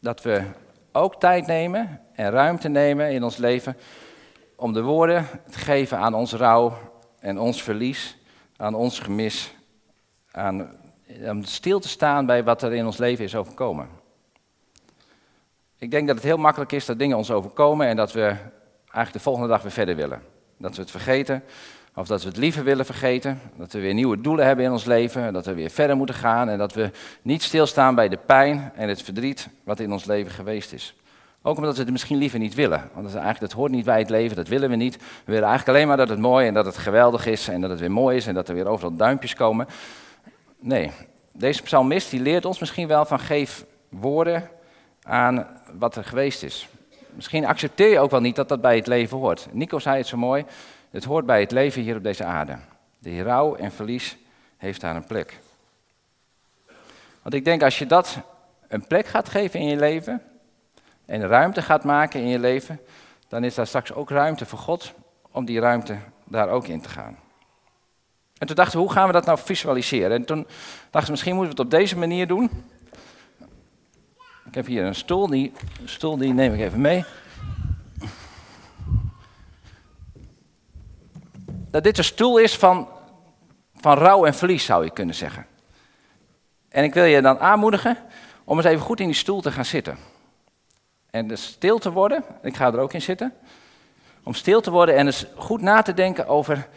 Dat 0.00 0.22
we 0.22 0.42
ook 0.92 1.20
tijd 1.20 1.46
nemen 1.46 2.00
en 2.12 2.30
ruimte 2.30 2.68
nemen 2.68 3.10
in 3.10 3.24
ons 3.24 3.36
leven 3.36 3.76
om 4.56 4.72
de 4.72 4.82
woorden 4.82 5.26
te 5.50 5.58
geven 5.58 5.98
aan 5.98 6.14
ons 6.14 6.32
rouw 6.32 6.78
en 7.20 7.38
ons 7.38 7.62
verlies, 7.62 8.18
aan 8.56 8.74
ons 8.74 8.98
gemis, 8.98 9.54
aan, 10.30 10.76
om 11.24 11.44
stil 11.44 11.80
te 11.80 11.88
staan 11.88 12.26
bij 12.26 12.44
wat 12.44 12.62
er 12.62 12.72
in 12.72 12.86
ons 12.86 12.96
leven 12.96 13.24
is 13.24 13.36
overkomen. 13.36 13.88
Ik 15.76 15.90
denk 15.90 16.06
dat 16.06 16.16
het 16.16 16.24
heel 16.24 16.36
makkelijk 16.36 16.72
is 16.72 16.86
dat 16.86 16.98
dingen 16.98 17.16
ons 17.16 17.30
overkomen 17.30 17.86
en 17.86 17.96
dat 17.96 18.12
we 18.12 18.22
eigenlijk 18.80 19.12
de 19.12 19.20
volgende 19.20 19.48
dag 19.48 19.62
weer 19.62 19.70
verder 19.70 19.96
willen. 19.96 20.22
Dat 20.56 20.74
we 20.74 20.80
het 20.80 20.90
vergeten, 20.90 21.44
Of 21.98 22.06
dat 22.06 22.22
we 22.22 22.28
het 22.28 22.36
liever 22.36 22.64
willen 22.64 22.84
vergeten. 22.84 23.40
Dat 23.56 23.72
we 23.72 23.80
weer 23.80 23.94
nieuwe 23.94 24.20
doelen 24.20 24.46
hebben 24.46 24.64
in 24.64 24.70
ons 24.70 24.84
leven. 24.84 25.32
Dat 25.32 25.46
we 25.46 25.54
weer 25.54 25.70
verder 25.70 25.96
moeten 25.96 26.14
gaan. 26.14 26.48
En 26.48 26.58
dat 26.58 26.74
we 26.74 26.90
niet 27.22 27.42
stilstaan 27.42 27.94
bij 27.94 28.08
de 28.08 28.18
pijn 28.26 28.72
en 28.74 28.88
het 28.88 29.02
verdriet 29.02 29.48
wat 29.64 29.80
in 29.80 29.92
ons 29.92 30.04
leven 30.04 30.32
geweest 30.32 30.72
is. 30.72 30.94
Ook 31.42 31.56
omdat 31.56 31.76
we 31.76 31.82
het 31.82 31.90
misschien 31.90 32.18
liever 32.18 32.38
niet 32.38 32.54
willen. 32.54 32.90
Want 32.92 33.04
dat, 33.04 33.14
eigenlijk, 33.14 33.40
dat 33.40 33.52
hoort 33.52 33.72
niet 33.72 33.84
bij 33.84 33.98
het 33.98 34.10
leven, 34.10 34.36
dat 34.36 34.48
willen 34.48 34.70
we 34.70 34.76
niet. 34.76 34.96
We 34.96 35.32
willen 35.32 35.48
eigenlijk 35.48 35.76
alleen 35.76 35.88
maar 35.88 35.96
dat 35.96 36.08
het 36.08 36.18
mooi 36.18 36.46
en 36.46 36.54
dat 36.54 36.64
het 36.64 36.78
geweldig 36.78 37.26
is. 37.26 37.48
En 37.48 37.60
dat 37.60 37.70
het 37.70 37.80
weer 37.80 37.90
mooi 37.90 38.16
is 38.16 38.26
en 38.26 38.34
dat 38.34 38.48
er 38.48 38.54
weer 38.54 38.68
overal 38.68 38.96
duimpjes 38.96 39.34
komen. 39.34 39.66
Nee, 40.58 40.90
deze 41.32 41.62
psalmist 41.62 42.10
die 42.10 42.20
leert 42.20 42.44
ons 42.44 42.58
misschien 42.58 42.88
wel 42.88 43.04
van 43.04 43.20
geef 43.20 43.64
woorden 43.88 44.50
aan 45.02 45.46
wat 45.78 45.96
er 45.96 46.04
geweest 46.04 46.42
is. 46.42 46.68
Misschien 47.10 47.46
accepteer 47.46 47.90
je 47.90 48.00
ook 48.00 48.10
wel 48.10 48.20
niet 48.20 48.36
dat 48.36 48.48
dat 48.48 48.60
bij 48.60 48.76
het 48.76 48.86
leven 48.86 49.18
hoort. 49.18 49.48
Nico 49.52 49.78
zei 49.78 49.96
het 49.96 50.06
zo 50.06 50.16
mooi, 50.16 50.44
het 50.90 51.04
hoort 51.04 51.26
bij 51.26 51.40
het 51.40 51.50
leven 51.50 51.82
hier 51.82 51.96
op 51.96 52.02
deze 52.02 52.24
aarde. 52.24 52.56
De 52.98 53.22
rouw 53.22 53.54
en 53.54 53.72
verlies 53.72 54.16
heeft 54.56 54.80
daar 54.80 54.96
een 54.96 55.06
plek. 55.06 55.38
Want 57.22 57.34
ik 57.34 57.44
denk 57.44 57.62
als 57.62 57.78
je 57.78 57.86
dat 57.86 58.18
een 58.68 58.86
plek 58.86 59.06
gaat 59.06 59.28
geven 59.28 59.60
in 59.60 59.66
je 59.66 59.76
leven 59.76 60.22
en 61.06 61.26
ruimte 61.26 61.62
gaat 61.62 61.84
maken 61.84 62.20
in 62.20 62.28
je 62.28 62.38
leven, 62.38 62.80
dan 63.28 63.44
is 63.44 63.54
daar 63.54 63.66
straks 63.66 63.92
ook 63.92 64.10
ruimte 64.10 64.46
voor 64.46 64.58
God 64.58 64.92
om 65.30 65.44
die 65.44 65.60
ruimte 65.60 65.96
daar 66.24 66.48
ook 66.48 66.66
in 66.66 66.80
te 66.80 66.88
gaan. 66.88 67.18
En 68.38 68.46
toen 68.46 68.56
dachten 68.56 68.78
we, 68.78 68.84
hoe 68.84 68.92
gaan 68.92 69.06
we 69.06 69.12
dat 69.12 69.24
nou 69.24 69.38
visualiseren? 69.38 70.10
En 70.10 70.24
toen 70.24 70.46
dachten 70.90 71.04
we, 71.04 71.10
misschien 71.10 71.34
moeten 71.34 71.56
we 71.56 71.62
het 71.62 71.72
op 71.72 71.78
deze 71.78 71.98
manier 71.98 72.26
doen. 72.26 72.50
Ik 74.46 74.54
heb 74.54 74.66
hier 74.66 74.84
een 74.84 74.94
stoel, 74.94 75.26
die 75.26 75.52
stoel 75.84 76.16
die 76.16 76.32
neem 76.32 76.54
ik 76.54 76.60
even 76.60 76.80
mee. 76.80 77.04
Dat 81.70 81.84
dit 81.84 81.98
een 81.98 82.04
stoel 82.04 82.38
is 82.38 82.56
van, 82.56 82.88
van 83.74 83.96
rouw 83.96 84.24
en 84.24 84.34
verlies, 84.34 84.64
zou 84.64 84.84
je 84.84 84.90
kunnen 84.90 85.14
zeggen. 85.14 85.46
En 86.68 86.84
ik 86.84 86.94
wil 86.94 87.04
je 87.04 87.22
dan 87.22 87.38
aanmoedigen 87.38 87.96
om 88.44 88.56
eens 88.56 88.66
even 88.66 88.84
goed 88.84 89.00
in 89.00 89.06
die 89.06 89.14
stoel 89.14 89.40
te 89.40 89.52
gaan 89.52 89.64
zitten. 89.64 89.98
En 91.10 91.28
dus 91.28 91.44
stil 91.44 91.78
te 91.78 91.92
worden, 91.92 92.24
ik 92.42 92.56
ga 92.56 92.66
er 92.66 92.78
ook 92.78 92.92
in 92.92 93.02
zitten. 93.02 93.32
Om 94.22 94.34
stil 94.34 94.60
te 94.60 94.70
worden 94.70 94.96
en 94.96 95.06
eens 95.06 95.26
goed 95.36 95.60
na 95.60 95.82
te 95.82 95.94
denken 95.94 96.26
over 96.26 96.68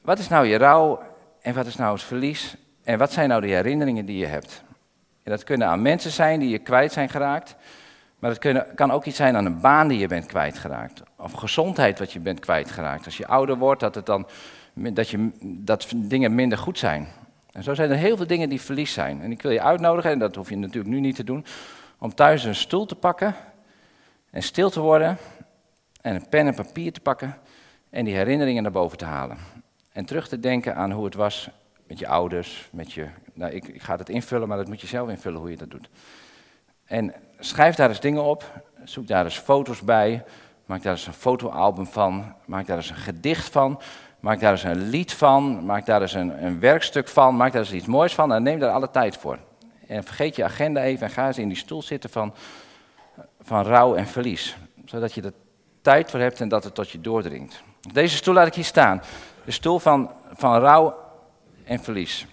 wat 0.00 0.18
is 0.18 0.28
nou 0.28 0.46
je 0.46 0.58
rouw 0.58 1.02
en 1.40 1.54
wat 1.54 1.66
is 1.66 1.76
nou 1.76 1.92
het 1.92 2.02
verlies 2.02 2.56
en 2.84 2.98
wat 2.98 3.12
zijn 3.12 3.28
nou 3.28 3.40
de 3.40 3.46
herinneringen 3.46 4.06
die 4.06 4.18
je 4.18 4.26
hebt. 4.26 4.62
En 5.22 5.30
dat 5.30 5.44
kunnen 5.44 5.68
aan 5.68 5.82
mensen 5.82 6.10
zijn 6.10 6.40
die 6.40 6.48
je 6.48 6.58
kwijt 6.58 6.92
zijn 6.92 7.08
geraakt. 7.08 7.56
Maar 8.18 8.30
het 8.30 8.74
kan 8.74 8.90
ook 8.90 9.04
iets 9.04 9.16
zijn 9.16 9.36
aan 9.36 9.44
een 9.44 9.60
baan 9.60 9.88
die 9.88 9.98
je 9.98 10.06
bent 10.06 10.26
kwijtgeraakt. 10.26 11.02
Of 11.16 11.32
gezondheid 11.32 11.98
wat 11.98 12.12
je 12.12 12.20
bent 12.20 12.40
kwijtgeraakt. 12.40 13.04
Als 13.04 13.16
je 13.16 13.26
ouder 13.26 13.56
wordt, 13.56 13.80
dat, 13.80 13.94
het 13.94 14.06
dan, 14.06 14.26
dat, 14.74 15.08
je, 15.08 15.30
dat 15.40 15.92
dingen 15.96 16.34
minder 16.34 16.58
goed 16.58 16.78
zijn. 16.78 17.08
En 17.52 17.62
zo 17.62 17.74
zijn 17.74 17.90
er 17.90 17.96
heel 17.96 18.16
veel 18.16 18.26
dingen 18.26 18.48
die 18.48 18.60
verlies 18.60 18.92
zijn. 18.92 19.22
En 19.22 19.30
ik 19.30 19.42
wil 19.42 19.50
je 19.50 19.62
uitnodigen, 19.62 20.10
en 20.10 20.18
dat 20.18 20.34
hoef 20.34 20.48
je 20.48 20.56
natuurlijk 20.56 20.94
nu 20.94 21.00
niet 21.00 21.16
te 21.16 21.24
doen, 21.24 21.44
om 21.98 22.14
thuis 22.14 22.44
een 22.44 22.54
stoel 22.54 22.86
te 22.86 22.94
pakken 22.94 23.34
en 24.30 24.42
stil 24.42 24.70
te 24.70 24.80
worden 24.80 25.18
en 26.00 26.14
een 26.14 26.28
pen 26.28 26.46
en 26.46 26.54
papier 26.54 26.92
te 26.92 27.00
pakken 27.00 27.36
en 27.90 28.04
die 28.04 28.14
herinneringen 28.14 28.62
naar 28.62 28.72
boven 28.72 28.98
te 28.98 29.04
halen. 29.04 29.36
En 29.92 30.04
terug 30.04 30.28
te 30.28 30.40
denken 30.40 30.76
aan 30.76 30.90
hoe 30.92 31.04
het 31.04 31.14
was 31.14 31.48
met 31.86 31.98
je 31.98 32.08
ouders, 32.08 32.68
met 32.72 32.92
je... 32.92 33.06
Nou, 33.32 33.52
ik, 33.52 33.68
ik 33.68 33.82
ga 33.82 33.96
het 33.96 34.08
invullen, 34.08 34.48
maar 34.48 34.56
dat 34.56 34.68
moet 34.68 34.80
je 34.80 34.86
zelf 34.86 35.08
invullen 35.08 35.40
hoe 35.40 35.50
je 35.50 35.56
dat 35.56 35.70
doet. 35.70 35.88
En 36.86 37.14
schrijf 37.38 37.74
daar 37.74 37.88
eens 37.88 38.00
dingen 38.00 38.22
op, 38.22 38.52
zoek 38.84 39.06
daar 39.06 39.24
eens 39.24 39.38
foto's 39.38 39.80
bij, 39.80 40.24
maak 40.66 40.82
daar 40.82 40.92
eens 40.92 41.06
een 41.06 41.12
fotoalbum 41.12 41.86
van, 41.86 42.34
maak 42.44 42.66
daar 42.66 42.76
eens 42.76 42.90
een 42.90 42.96
gedicht 42.96 43.48
van, 43.48 43.80
maak 44.20 44.40
daar 44.40 44.52
eens 44.52 44.62
een 44.62 44.88
lied 44.88 45.12
van, 45.12 45.64
maak 45.64 45.86
daar 45.86 46.02
eens 46.02 46.14
een, 46.14 46.44
een 46.44 46.60
werkstuk 46.60 47.08
van, 47.08 47.36
maak 47.36 47.52
daar 47.52 47.60
eens 47.60 47.72
iets 47.72 47.86
moois 47.86 48.14
van 48.14 48.32
en 48.32 48.42
neem 48.42 48.58
daar 48.58 48.70
alle 48.70 48.90
tijd 48.90 49.16
voor. 49.16 49.38
En 49.86 50.04
vergeet 50.04 50.36
je 50.36 50.44
agenda 50.44 50.82
even 50.82 51.06
en 51.06 51.12
ga 51.12 51.26
eens 51.26 51.38
in 51.38 51.48
die 51.48 51.56
stoel 51.56 51.82
zitten 51.82 52.10
van, 52.10 52.34
van 53.40 53.62
rouw 53.62 53.94
en 53.94 54.06
verlies. 54.06 54.56
Zodat 54.84 55.12
je 55.12 55.22
er 55.22 55.32
tijd 55.80 56.10
voor 56.10 56.20
hebt 56.20 56.40
en 56.40 56.48
dat 56.48 56.64
het 56.64 56.74
tot 56.74 56.90
je 56.90 57.00
doordringt. 57.00 57.62
Deze 57.92 58.16
stoel 58.16 58.34
laat 58.34 58.46
ik 58.46 58.54
hier 58.54 58.64
staan. 58.64 59.02
De 59.44 59.50
stoel 59.50 59.78
van, 59.78 60.10
van 60.32 60.58
rouw 60.60 60.96
en 61.64 61.80
verlies. 61.80 62.26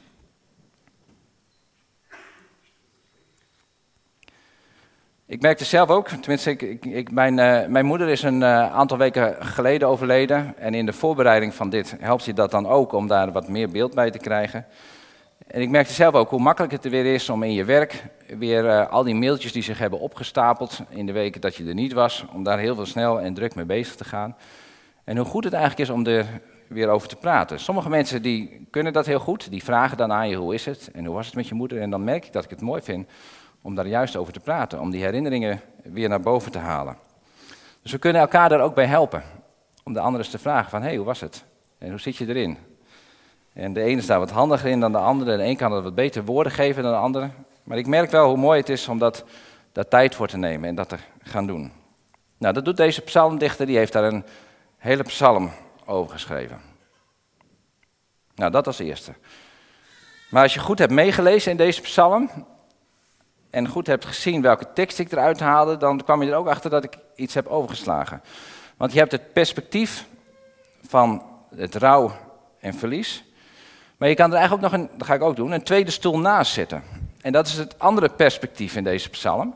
Ik 5.34 5.42
merkte 5.42 5.66
zelf 5.66 5.90
ook, 5.90 6.08
tenminste, 6.10 6.52
ik, 6.52 6.86
ik, 6.86 7.12
mijn, 7.12 7.38
uh, 7.38 7.68
mijn 7.68 7.86
moeder 7.86 8.10
is 8.10 8.24
een 8.24 8.42
uh, 8.42 8.74
aantal 8.74 8.98
weken 8.98 9.46
geleden 9.46 9.88
overleden. 9.88 10.54
En 10.58 10.74
in 10.74 10.86
de 10.86 10.94
voorbereiding 10.94 11.54
van 11.54 11.70
dit 11.70 11.96
helpt 12.00 12.26
je 12.26 12.34
dat 12.34 12.52
dan 12.52 12.68
ook 12.68 12.92
om 12.92 13.08
daar 13.08 13.32
wat 13.32 13.48
meer 13.48 13.70
beeld 13.70 13.94
bij 13.94 14.12
te 14.12 14.18
krijgen. 14.18 14.66
En 15.48 15.62
ik 15.62 15.70
merkte 15.70 15.94
zelf 15.94 16.14
ook 16.14 16.30
hoe 16.30 16.40
makkelijk 16.40 16.74
het 16.74 16.86
er 16.86 16.92
weer 16.92 17.14
is 17.14 17.30
om 17.30 17.44
in 17.44 17.54
je 17.54 17.64
werk 17.64 18.04
weer 18.38 18.66
uh, 18.66 18.90
al 18.90 19.04
die 19.04 19.16
mailtjes 19.16 19.52
die 19.52 19.64
zich 19.64 19.78
hebben 19.78 20.00
opgestapeld 20.00 20.80
in 20.90 21.06
de 21.06 21.12
weken 21.12 21.42
dat 21.42 21.56
je 21.56 21.66
er 21.66 21.74
niet 21.74 21.94
was, 21.94 22.26
om 22.34 22.44
daar 22.44 22.60
heel 22.60 22.76
veel 22.76 22.86
snel 22.86 23.22
en 23.22 23.34
druk 23.34 23.56
mee 23.56 23.66
bezig 23.66 23.96
te 23.96 24.06
gaan. 24.06 24.36
En 25.04 25.18
hoe 25.18 25.26
goed 25.26 25.44
het 25.44 25.54
eigenlijk 25.54 25.90
is 25.90 25.96
om 25.96 26.06
er 26.06 26.26
weer 26.68 26.90
over 26.90 27.08
te 27.08 27.16
praten. 27.16 27.60
Sommige 27.60 27.90
mensen 27.90 28.22
die 28.22 28.68
kunnen 28.70 28.94
dat 28.94 29.06
heel 29.06 29.20
goed, 29.20 29.50
die 29.50 29.64
vragen 29.64 29.98
dan 29.98 30.12
aan 30.12 30.30
je 30.30 30.36
hoe 30.36 30.54
is 30.54 30.66
het 30.66 30.90
en 30.94 31.06
hoe 31.06 31.16
was 31.16 31.26
het 31.26 31.36
met 31.36 31.48
je 31.48 31.56
moeder. 31.56 31.82
En 31.82 31.90
dan 31.90 32.04
merk 32.04 32.26
ik 32.26 32.34
dat 32.34 32.44
ik 32.44 32.50
het 32.50 32.62
mooi 32.62 32.82
vind 32.82 33.08
om 33.64 33.76
daar 33.76 33.88
juist 33.88 34.16
over 34.16 34.34
te 34.34 34.40
praten, 34.40 34.80
om 34.80 34.92
die 34.92 35.04
herinneringen 35.04 35.62
weer 35.84 36.10
naar 36.10 36.22
boven 36.22 36.52
te 36.52 36.58
halen. 36.58 36.98
Dus 37.82 37.92
we 37.92 37.98
kunnen 37.98 38.22
elkaar 38.22 38.50
daar 38.50 38.62
ook 38.62 38.76
bij 38.76 38.86
helpen, 38.86 39.24
om 39.84 39.94
de 39.94 40.00
anderen 40.00 40.30
te 40.30 40.40
vragen 40.40 40.70
van 40.70 40.82
hé, 40.82 40.88
hey, 40.88 40.98
hoe 40.98 41.06
was 41.06 41.20
het? 41.20 41.44
En 41.78 41.90
hoe 41.90 42.00
zit 42.00 42.16
je 42.16 42.28
erin? 42.28 42.58
En 43.54 43.74
de 43.74 43.82
ene 43.82 43.98
is 43.98 44.06
daar 44.06 44.20
wat 44.20 44.32
handiger 44.32 44.70
in 44.70 44.80
dan 44.80 44.92
de 44.92 44.98
andere, 44.98 45.38
de 45.38 45.44
een 45.44 45.58
kan 45.58 45.72
dat 45.72 45.84
wat 45.84 45.96
beter 45.96 46.26
woorden 46.26 46.52
geven 46.52 46.84
dan 46.84 46.92
de 46.92 46.98
andere. 46.98 47.30
Maar 47.64 47.78
ik 47.78 47.88
merk 47.88 48.12
wel 48.12 48.28
hoe 48.28 48.38
mooi 48.38 48.60
het 48.60 48.70
is 48.70 48.88
om 48.88 48.98
dat, 48.98 49.26
daar 49.72 49.88
tijd 49.88 50.16
voor 50.16 50.28
te 50.28 50.38
nemen 50.38 50.70
en 50.70 50.76
dat 50.76 50.90
te 50.90 50.98
gaan 51.22 51.48
doen. 51.48 51.72
Nou, 52.38 52.54
dat 52.54 52.66
doet 52.66 52.78
deze 52.78 53.02
psalmdichter, 53.02 53.66
die 53.66 53.78
heeft 53.78 53.94
daar 53.94 54.04
een 54.04 54.26
hele 54.78 55.04
psalm 55.04 55.52
over 55.86 56.12
geschreven. 56.12 56.62
Nou, 58.36 58.52
dat 58.52 58.68
als 58.68 58.80
eerste. 58.80 59.14
Maar 60.30 60.44
als 60.44 60.54
je 60.54 60.60
goed 60.60 60.80
hebt 60.80 60.92
meegelezen 60.92 61.52
in 61.52 61.58
deze 61.58 61.82
psalm 61.82 62.30
en 63.54 63.68
goed 63.68 63.88
hebt 63.88 64.06
gezien 64.06 64.42
welke 64.42 64.68
tekst 64.74 65.00
ik 65.00 65.12
eruit 65.12 65.40
haalde, 65.40 65.78
dan 65.78 66.04
kwam 66.04 66.24
je 66.24 66.32
er 66.32 66.38
ook 66.38 66.48
achter 66.48 66.70
dat 66.70 66.84
ik 66.84 66.98
iets 67.16 67.34
heb 67.34 67.48
overgeslagen. 67.48 68.22
Want 68.78 68.94
je 68.94 69.00
hebt 69.00 69.12
het 69.12 69.34
perspectief 69.34 70.06
van 70.88 71.24
het 71.56 71.76
rouw 71.76 72.12
en 72.60 72.74
verlies. 72.74 73.24
Maar 73.98 74.10
je 74.10 74.16
kan 74.16 74.32
er 74.32 74.38
eigenlijk 74.38 74.66
ook 74.66 74.72
nog 74.72 74.82
een, 74.82 74.98
dat 74.98 75.08
ga 75.08 75.14
ik 75.14 75.22
ook 75.22 75.36
doen, 75.36 75.52
een 75.52 75.64
tweede 75.64 75.92
stoel 75.92 76.20
naast 76.20 76.54
zetten. 76.54 76.84
En 77.22 77.32
dat 77.32 77.48
is 77.48 77.58
het 77.58 77.80
andere 77.80 78.10
perspectief 78.10 78.76
in 78.76 78.84
deze 78.84 79.10
psalm. 79.10 79.56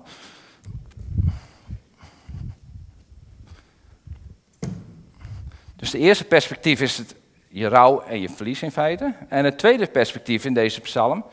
Dus 5.75 5.92
het 5.92 6.01
eerste 6.01 6.24
perspectief 6.24 6.82
is 6.82 6.98
het, 6.98 7.16
je 7.48 7.68
rouw 7.68 8.01
en 8.01 8.20
je 8.20 8.30
verlies 8.30 8.62
in 8.62 8.72
feite. 8.72 9.13
En 9.30 9.46
het 9.46 9.58
tweede 9.58 9.88
perspectief 9.88 10.46
in 10.46 10.54
deze 10.54 10.82
psalm 10.82 11.25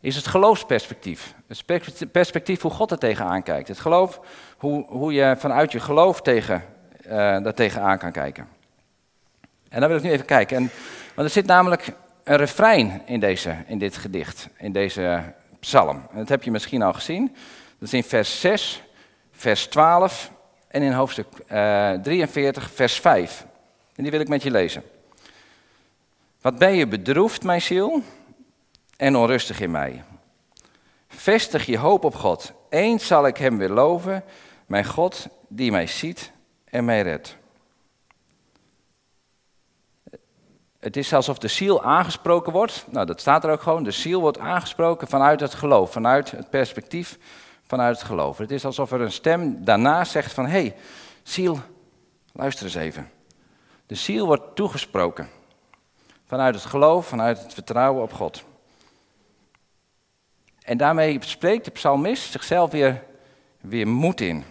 is 0.00 0.16
het 0.16 0.26
geloofsperspectief. 0.26 1.34
Het 1.46 2.12
perspectief 2.12 2.60
hoe 2.62 2.70
God 2.70 2.90
er 2.90 2.98
tegenaan 2.98 3.42
kijkt. 3.42 3.68
Het 3.68 3.80
geloof, 3.80 4.20
hoe, 4.56 4.84
hoe 4.88 5.12
je 5.12 5.34
vanuit 5.38 5.72
je 5.72 5.80
geloof 5.80 6.22
tegen, 6.22 6.64
uh, 7.06 7.12
daar 7.12 7.54
tegenaan 7.54 7.98
kan 7.98 8.12
kijken. 8.12 8.48
En 9.68 9.80
dan 9.80 9.88
wil 9.88 9.98
ik 9.98 10.04
nu 10.04 10.10
even 10.10 10.26
kijken. 10.26 10.56
En, 10.56 10.70
want 11.14 11.28
er 11.28 11.34
zit 11.34 11.46
namelijk 11.46 11.92
een 12.24 12.36
refrein 12.36 13.02
in, 13.04 13.20
deze, 13.20 13.56
in 13.66 13.78
dit 13.78 13.96
gedicht, 13.96 14.48
in 14.58 14.72
deze 14.72 15.22
psalm. 15.60 16.06
En 16.10 16.18
dat 16.18 16.28
heb 16.28 16.42
je 16.42 16.50
misschien 16.50 16.82
al 16.82 16.92
gezien. 16.92 17.26
Dat 17.78 17.88
is 17.88 17.94
in 17.94 18.04
vers 18.04 18.40
6, 18.40 18.82
vers 19.32 19.66
12 19.66 20.30
en 20.68 20.82
in 20.82 20.92
hoofdstuk 20.92 21.26
uh, 21.52 21.92
eh, 21.92 22.00
43, 22.02 22.70
vers 22.70 23.00
5. 23.00 23.46
En 23.94 24.02
die 24.02 24.12
wil 24.12 24.20
ik 24.20 24.28
met 24.28 24.42
je 24.42 24.50
lezen. 24.50 24.82
Wat 26.40 26.58
ben 26.58 26.74
je 26.74 26.86
bedroefd, 26.86 27.42
mijn 27.42 27.62
ziel, 27.62 28.02
en 28.96 29.16
onrustig 29.16 29.60
in 29.60 29.70
mij. 29.70 30.04
Vestig 31.08 31.66
je 31.66 31.78
hoop 31.78 32.04
op 32.04 32.14
God. 32.14 32.52
Eens 32.68 33.06
zal 33.06 33.26
ik 33.26 33.36
hem 33.36 33.58
weer 33.58 33.68
loven, 33.68 34.24
mijn 34.66 34.84
God 34.84 35.26
die 35.48 35.70
mij 35.70 35.86
ziet 35.86 36.32
en 36.64 36.84
mij 36.84 37.02
redt. 37.02 37.36
Het 40.78 40.96
is 40.96 41.12
alsof 41.12 41.38
de 41.38 41.48
ziel 41.48 41.82
aangesproken 41.82 42.52
wordt. 42.52 42.86
Nou, 42.90 43.06
dat 43.06 43.20
staat 43.20 43.44
er 43.44 43.50
ook 43.50 43.62
gewoon. 43.62 43.82
De 43.82 43.90
ziel 43.90 44.20
wordt 44.20 44.38
aangesproken 44.38 45.08
vanuit 45.08 45.40
het 45.40 45.54
geloof, 45.54 45.92
vanuit 45.92 46.30
het 46.30 46.50
perspectief, 46.50 47.18
vanuit 47.62 47.96
het 47.96 48.06
geloof. 48.06 48.38
Het 48.38 48.50
is 48.50 48.64
alsof 48.64 48.92
er 48.92 49.00
een 49.00 49.12
stem 49.12 49.64
daarna 49.64 50.04
zegt 50.04 50.32
van, 50.32 50.44
hé, 50.44 50.50
hey, 50.50 50.76
ziel, 51.22 51.58
luister 52.32 52.64
eens 52.64 52.74
even. 52.74 53.10
De 53.86 53.94
ziel 53.94 54.26
wordt 54.26 54.56
toegesproken. 54.56 55.28
Vanuit 56.26 56.54
het 56.54 56.64
geloof, 56.64 57.06
vanuit 57.06 57.42
het 57.42 57.54
vertrouwen 57.54 58.02
op 58.02 58.12
God. 58.12 58.44
En 60.66 60.76
daarmee 60.76 61.18
spreekt 61.20 61.64
de 61.64 61.70
psalmist 61.70 62.32
zichzelf 62.32 62.70
weer, 62.70 63.02
weer 63.60 63.88
moed 63.88 64.20
in. 64.20 64.44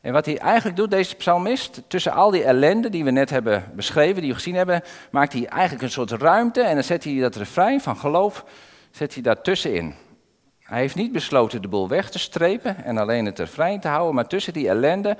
En 0.00 0.12
wat 0.12 0.26
hij 0.26 0.38
eigenlijk 0.38 0.76
doet, 0.76 0.90
deze 0.90 1.14
psalmist, 1.14 1.82
tussen 1.88 2.12
al 2.12 2.30
die 2.30 2.44
ellende 2.44 2.88
die 2.90 3.04
we 3.04 3.10
net 3.10 3.30
hebben 3.30 3.64
beschreven, 3.74 4.20
die 4.20 4.30
we 4.30 4.36
gezien 4.36 4.54
hebben, 4.54 4.82
maakt 5.10 5.32
hij 5.32 5.46
eigenlijk 5.46 5.82
een 5.82 5.90
soort 5.90 6.10
ruimte 6.10 6.60
en 6.60 6.74
dan 6.74 6.84
zet 6.84 7.04
hij 7.04 7.18
dat 7.18 7.36
refrein 7.36 7.80
van 7.80 7.96
geloof, 7.96 8.44
zet 8.90 9.14
hij 9.14 9.22
daartussenin. 9.22 9.94
Hij 10.62 10.78
heeft 10.78 10.94
niet 10.94 11.12
besloten 11.12 11.62
de 11.62 11.68
boel 11.68 11.88
weg 11.88 12.10
te 12.10 12.18
strepen 12.18 12.84
en 12.84 12.98
alleen 12.98 13.26
het 13.26 13.38
refrein 13.38 13.80
te 13.80 13.88
houden, 13.88 14.14
maar 14.14 14.26
tussen 14.26 14.52
die 14.52 14.68
ellende 14.68 15.16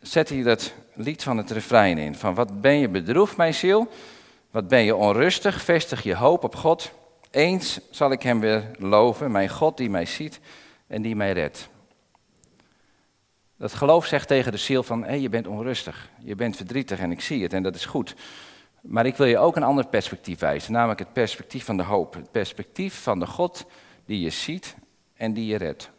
zet 0.00 0.28
hij 0.28 0.42
dat 0.42 0.72
lied 0.94 1.22
van 1.22 1.36
het 1.36 1.50
refrein 1.50 1.98
in. 1.98 2.14
Van 2.14 2.34
wat 2.34 2.60
ben 2.60 2.78
je 2.78 2.88
bedroefd, 2.88 3.36
mijn 3.36 3.54
ziel? 3.54 3.88
Wat 4.50 4.68
ben 4.68 4.82
je 4.82 4.96
onrustig? 4.96 5.62
Vestig 5.62 6.02
je 6.02 6.16
hoop 6.16 6.44
op 6.44 6.56
God. 6.56 6.92
Eens 7.32 7.80
zal 7.90 8.12
ik 8.12 8.22
hem 8.22 8.40
weer 8.40 8.70
loven, 8.78 9.30
mijn 9.30 9.48
God 9.48 9.76
die 9.76 9.90
mij 9.90 10.06
ziet 10.06 10.40
en 10.86 11.02
die 11.02 11.16
mij 11.16 11.32
redt. 11.32 11.68
Dat 13.56 13.72
geloof 13.72 14.06
zegt 14.06 14.28
tegen 14.28 14.52
de 14.52 14.58
ziel 14.58 14.82
van, 14.82 15.04
hé, 15.04 15.14
je 15.14 15.28
bent 15.28 15.46
onrustig, 15.46 16.08
je 16.18 16.34
bent 16.34 16.56
verdrietig 16.56 16.98
en 16.98 17.10
ik 17.10 17.20
zie 17.20 17.42
het 17.42 17.52
en 17.52 17.62
dat 17.62 17.74
is 17.74 17.84
goed. 17.84 18.14
Maar 18.80 19.06
ik 19.06 19.16
wil 19.16 19.26
je 19.26 19.38
ook 19.38 19.56
een 19.56 19.62
ander 19.62 19.86
perspectief 19.86 20.38
wijzen, 20.38 20.72
namelijk 20.72 20.98
het 20.98 21.12
perspectief 21.12 21.64
van 21.64 21.76
de 21.76 21.82
hoop. 21.82 22.14
Het 22.14 22.30
perspectief 22.30 23.02
van 23.02 23.18
de 23.18 23.26
God 23.26 23.66
die 24.04 24.20
je 24.20 24.30
ziet 24.30 24.74
en 25.14 25.32
die 25.32 25.46
je 25.46 25.56
redt. 25.56 25.90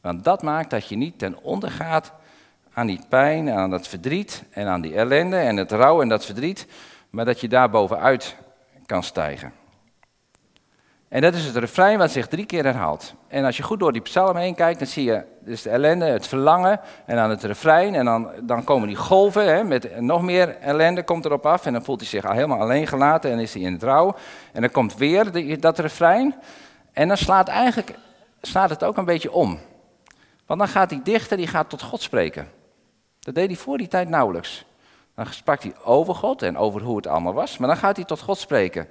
Want 0.00 0.24
dat 0.24 0.42
maakt 0.42 0.70
dat 0.70 0.88
je 0.88 0.96
niet 0.96 1.18
ten 1.18 1.42
onder 1.42 1.70
gaat 1.70 2.12
aan 2.72 2.86
die 2.86 3.00
pijn 3.08 3.50
aan 3.50 3.70
dat 3.70 3.88
verdriet 3.88 4.44
en 4.50 4.66
aan 4.66 4.80
die 4.80 4.94
ellende 4.94 5.36
en 5.36 5.56
het 5.56 5.72
rouw 5.72 6.02
en 6.02 6.08
dat 6.08 6.24
verdriet, 6.24 6.66
maar 7.10 7.24
dat 7.24 7.40
je 7.40 7.48
daar 7.48 7.70
bovenuit 7.70 8.36
kan 8.86 9.02
stijgen. 9.02 9.57
En 11.08 11.22
dat 11.22 11.34
is 11.34 11.44
het 11.44 11.56
refrein 11.56 11.98
wat 11.98 12.10
zich 12.10 12.26
drie 12.26 12.46
keer 12.46 12.64
herhaalt. 12.64 13.14
En 13.28 13.44
als 13.44 13.56
je 13.56 13.62
goed 13.62 13.78
door 13.78 13.92
die 13.92 14.02
psalm 14.02 14.36
heen 14.36 14.54
kijkt, 14.54 14.78
dan 14.78 14.88
zie 14.88 15.04
je 15.04 15.24
dus 15.40 15.62
de 15.62 15.70
ellende, 15.70 16.04
het 16.04 16.26
verlangen 16.26 16.80
en 17.06 17.16
dan 17.16 17.30
het 17.30 17.42
refrein. 17.42 17.94
En 17.94 18.04
dan, 18.04 18.30
dan 18.42 18.64
komen 18.64 18.88
die 18.88 18.96
golven 18.96 19.44
hè, 19.44 19.64
met 19.64 20.00
nog 20.00 20.22
meer 20.22 20.56
ellende 20.56 21.02
komt 21.02 21.24
erop 21.24 21.46
af. 21.46 21.66
En 21.66 21.72
dan 21.72 21.84
voelt 21.84 22.00
hij 22.00 22.08
zich 22.08 22.24
al 22.24 22.32
helemaal 22.32 22.60
alleen 22.60 22.86
gelaten 22.86 23.30
en 23.30 23.38
is 23.38 23.54
hij 23.54 23.62
in 23.62 23.72
het 23.72 23.82
rouw. 23.82 24.14
En 24.52 24.60
dan 24.60 24.70
komt 24.70 24.96
weer 24.96 25.60
dat 25.60 25.78
refrein. 25.78 26.34
En 26.92 27.08
dan 27.08 27.16
slaat, 27.16 27.48
eigenlijk, 27.48 27.94
slaat 28.40 28.70
het 28.70 28.84
ook 28.84 28.96
een 28.96 29.04
beetje 29.04 29.32
om. 29.32 29.58
Want 30.46 30.60
dan 30.60 30.68
gaat 30.68 30.88
die 30.88 31.02
dichter 31.02 31.36
die 31.36 31.46
gaat 31.46 31.70
tot 31.70 31.82
God 31.82 32.02
spreken. 32.02 32.48
Dat 33.20 33.34
deed 33.34 33.46
hij 33.46 33.56
voor 33.56 33.78
die 33.78 33.88
tijd 33.88 34.08
nauwelijks. 34.08 34.64
Dan 35.14 35.26
sprak 35.26 35.62
hij 35.62 35.72
over 35.84 36.14
God 36.14 36.42
en 36.42 36.56
over 36.56 36.82
hoe 36.82 36.96
het 36.96 37.06
allemaal 37.06 37.34
was. 37.34 37.58
Maar 37.58 37.68
dan 37.68 37.76
gaat 37.76 37.96
hij 37.96 38.04
tot 38.04 38.20
God 38.20 38.38
spreken. 38.38 38.88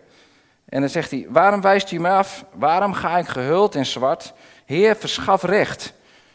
En 0.69 0.79
dan 0.79 0.89
zegt 0.89 1.12
hij, 1.12 1.25
waarom 1.29 1.62
wijst 1.62 1.91
u 1.91 2.00
me 2.00 2.09
af? 2.09 2.45
Waarom 2.53 2.93
ga 2.93 3.17
ik 3.17 3.27
gehuld 3.27 3.75
in 3.75 3.86
zwart? 3.86 4.33
Heer, 4.65 4.95
verschaf 4.95 5.43
recht. 5.43 5.93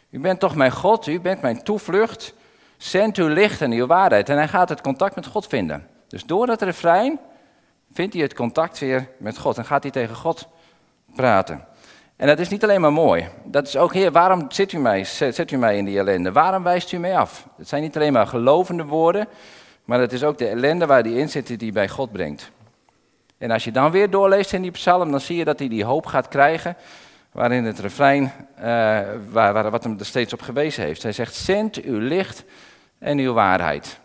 U 0.09 0.19
bent 0.19 0.39
toch 0.39 0.55
mijn 0.55 0.71
God, 0.71 1.07
u 1.07 1.19
bent 1.19 1.41
mijn 1.41 1.63
toevlucht. 1.63 2.33
Zend 2.77 3.17
uw 3.17 3.27
licht 3.27 3.61
en 3.61 3.71
uw 3.71 3.85
waarheid. 3.85 4.29
En 4.29 4.37
hij 4.37 4.47
gaat 4.47 4.69
het 4.69 4.81
contact 4.81 5.15
met 5.15 5.25
God 5.25 5.47
vinden. 5.47 5.87
Dus 6.07 6.23
door 6.23 6.45
dat 6.45 6.61
refrein 6.61 7.19
vindt 7.93 8.13
hij 8.13 8.23
het 8.23 8.33
contact 8.33 8.79
weer 8.79 9.09
met 9.17 9.37
God. 9.37 9.57
En 9.57 9.65
gaat 9.65 9.83
hij 9.83 9.91
tegen 9.91 10.15
God 10.15 10.47
praten. 11.15 11.65
En 12.15 12.27
dat 12.27 12.39
is 12.39 12.49
niet 12.49 12.63
alleen 12.63 12.81
maar 12.81 12.93
mooi. 12.93 13.27
Dat 13.43 13.67
is 13.67 13.77
ook, 13.77 13.93
Heer, 13.93 14.11
waarom 14.11 14.45
zet 14.51 14.71
u 14.71 14.77
mij, 14.77 15.03
zet 15.03 15.51
u 15.51 15.57
mij 15.57 15.77
in 15.77 15.85
die 15.85 15.97
ellende? 15.97 16.31
Waarom 16.31 16.63
wijst 16.63 16.91
u 16.91 16.97
mij 16.97 17.17
af? 17.17 17.47
Het 17.57 17.67
zijn 17.67 17.81
niet 17.81 17.95
alleen 17.95 18.13
maar 18.13 18.27
gelovende 18.27 18.83
woorden, 18.83 19.27
maar 19.85 19.99
het 19.99 20.13
is 20.13 20.23
ook 20.23 20.37
de 20.37 20.47
ellende 20.47 20.85
waar 20.85 21.03
die 21.03 21.17
in 21.17 21.29
zit 21.29 21.59
die 21.59 21.71
bij 21.71 21.89
God 21.89 22.11
brengt. 22.11 22.51
En 23.43 23.51
als 23.51 23.63
je 23.63 23.71
dan 23.71 23.91
weer 23.91 24.09
doorleest 24.09 24.53
in 24.53 24.61
die 24.61 24.71
psalm, 24.71 25.11
dan 25.11 25.19
zie 25.19 25.37
je 25.37 25.45
dat 25.45 25.59
hij 25.59 25.67
die 25.67 25.85
hoop 25.85 26.05
gaat 26.05 26.27
krijgen, 26.27 26.75
waarin 27.31 27.63
het 27.63 27.79
refrein, 27.79 28.23
uh, 28.23 28.63
waar, 29.29 29.53
waar, 29.53 29.71
wat 29.71 29.83
hem 29.83 29.99
er 29.99 30.05
steeds 30.05 30.33
op 30.33 30.41
gewezen 30.41 30.83
heeft. 30.83 31.03
Hij 31.03 31.11
zegt, 31.11 31.35
zend 31.35 31.81
uw 31.81 31.99
licht 31.99 32.43
en 32.99 33.17
uw 33.17 33.33
waarheid. 33.33 33.99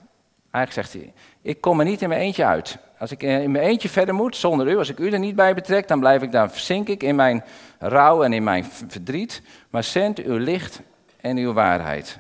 Eigenlijk 0.51 0.89
zegt 0.89 1.03
hij, 1.03 1.13
ik 1.43 1.61
kom 1.61 1.79
er 1.79 1.85
niet 1.85 2.03
in 2.03 2.09
mijn 2.09 2.21
eentje 2.21 2.45
uit. 2.45 2.79
Als 2.99 3.11
ik 3.11 3.23
in 3.23 3.51
mijn 3.51 3.65
eentje 3.65 3.89
verder 3.89 4.15
moet, 4.15 4.37
zonder 4.37 4.69
u, 4.69 4.77
als 4.77 4.89
ik 4.89 4.99
u 4.99 5.11
er 5.11 5.19
niet 5.19 5.37
bij 5.37 5.55
betrek, 5.55 5.89
dan 5.89 6.01
blijf 6.01 6.23
ik, 6.23 6.33
dan 6.33 6.51
verzink 6.51 6.89
ik 6.89 7.03
in 7.03 7.17
mijn 7.17 7.45
rouw 7.79 8.23
en 8.23 8.33
in 8.33 8.45
mijn 8.45 8.65
verdriet. 8.65 9.43
Maar 9.71 9.85
zend 9.85 10.19
uw 10.19 10.37
licht 10.37 10.81
en 11.21 11.37
uw 11.37 11.53
waarheid. 11.53 12.19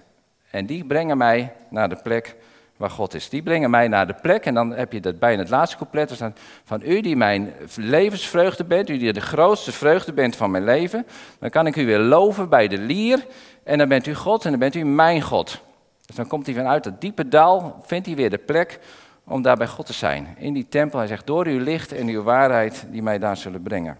En 0.50 0.66
die 0.66 0.84
brengen 0.84 1.18
mij 1.18 1.52
naar 1.68 1.88
de 1.88 1.98
plek 2.02 2.36
waar 2.78 2.90
God 2.90 3.14
is. 3.14 3.28
Die 3.28 3.42
brengen 3.42 3.70
mij 3.70 3.88
naar 3.88 4.06
de 4.06 4.14
plek, 4.22 4.44
en 4.44 4.54
dan 4.54 4.70
heb 4.70 4.92
je 4.92 5.00
dat 5.00 5.18
bij 5.18 5.32
in 5.32 5.38
het 5.38 5.48
laatste 5.48 5.76
couplet, 5.76 6.10
staan, 6.10 6.34
van 6.64 6.80
u 6.84 7.00
die 7.00 7.16
mijn 7.16 7.52
levensvreugde 7.76 8.64
bent, 8.64 8.88
u 8.88 8.98
die 8.98 9.12
de 9.12 9.20
grootste 9.20 9.72
vreugde 9.72 10.12
bent 10.12 10.36
van 10.36 10.50
mijn 10.50 10.64
leven, 10.64 11.06
dan 11.38 11.50
kan 11.50 11.66
ik 11.66 11.76
u 11.76 11.86
weer 11.86 11.98
loven 11.98 12.48
bij 12.48 12.68
de 12.68 12.78
lier, 12.78 13.26
en 13.62 13.78
dan 13.78 13.88
bent 13.88 14.06
u 14.06 14.14
God 14.14 14.44
en 14.44 14.50
dan 14.50 14.58
bent 14.58 14.74
u 14.74 14.84
mijn 14.84 15.22
God. 15.22 15.60
Dus 16.06 16.16
dan 16.16 16.26
komt 16.26 16.46
hij 16.46 16.54
vanuit 16.54 16.84
dat 16.84 17.00
diepe 17.00 17.28
dal, 17.28 17.82
vindt 17.86 18.06
hij 18.06 18.16
weer 18.16 18.30
de 18.30 18.38
plek 18.38 18.78
om 19.24 19.42
daar 19.42 19.56
bij 19.56 19.66
God 19.66 19.86
te 19.86 19.92
zijn. 19.92 20.34
In 20.38 20.52
die 20.52 20.68
tempel, 20.68 20.98
hij 20.98 21.08
zegt, 21.08 21.26
door 21.26 21.46
uw 21.46 21.60
licht 21.60 21.92
en 21.92 22.08
uw 22.08 22.22
waarheid 22.22 22.86
die 22.90 23.02
mij 23.02 23.18
daar 23.18 23.36
zullen 23.36 23.62
brengen. 23.62 23.96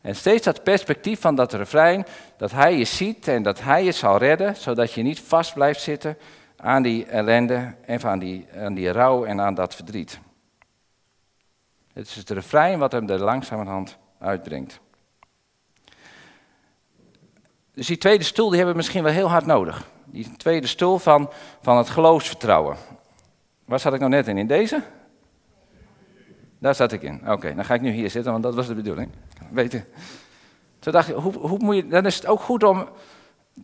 En 0.00 0.16
steeds 0.16 0.44
dat 0.44 0.62
perspectief 0.62 1.20
van 1.20 1.34
dat 1.34 1.52
refrein, 1.52 2.06
dat 2.36 2.50
hij 2.50 2.76
je 2.76 2.84
ziet 2.84 3.28
en 3.28 3.42
dat 3.42 3.62
hij 3.62 3.84
je 3.84 3.92
zal 3.92 4.18
redden, 4.18 4.56
zodat 4.56 4.92
je 4.92 5.02
niet 5.02 5.20
vast 5.20 5.54
blijft 5.54 5.80
zitten 5.80 6.16
aan 6.64 6.82
die 6.82 7.06
ellende 7.06 7.74
en 7.84 8.02
aan 8.02 8.18
die, 8.18 8.46
aan 8.56 8.74
die 8.74 8.90
rouw 8.90 9.24
en 9.24 9.40
aan 9.40 9.54
dat 9.54 9.74
verdriet. 9.74 10.20
Het 11.92 12.06
is 12.06 12.14
het 12.14 12.30
refrein 12.30 12.78
wat 12.78 12.92
hem 12.92 13.08
er 13.08 13.18
langzamerhand 13.18 13.98
uitbrengt. 14.18 14.80
Dus 17.72 17.86
die 17.86 17.98
tweede 17.98 18.24
stoel 18.24 18.46
die 18.46 18.56
hebben 18.56 18.74
we 18.74 18.80
misschien 18.80 19.02
wel 19.02 19.12
heel 19.12 19.30
hard 19.30 19.46
nodig. 19.46 19.88
Die 20.04 20.36
tweede 20.36 20.66
stoel 20.66 20.98
van, 20.98 21.30
van 21.60 21.76
het 21.76 21.88
geloofsvertrouwen. 21.88 22.76
Waar 23.64 23.80
zat 23.80 23.94
ik 23.94 24.00
nou 24.00 24.10
net 24.10 24.28
in? 24.28 24.38
In 24.38 24.46
deze? 24.46 24.82
Daar 26.58 26.74
zat 26.74 26.92
ik 26.92 27.02
in. 27.02 27.30
Oké, 27.30 27.54
dan 27.54 27.64
ga 27.64 27.74
ik 27.74 27.80
nu 27.80 27.90
hier 27.90 28.10
zitten, 28.10 28.32
want 28.32 28.44
dat 28.44 28.54
was 28.54 28.66
de 28.66 28.74
bedoeling. 28.74 29.10
Weten. 29.50 29.84
Toen 30.78 30.92
dacht 30.92 31.08
ik, 31.08 31.14
hoe, 31.14 31.32
hoe 31.32 31.58
moet 31.58 31.76
je, 31.76 31.86
dan 31.86 32.06
is 32.06 32.16
het 32.16 32.26
ook 32.26 32.40
goed 32.40 32.62
om 32.62 32.88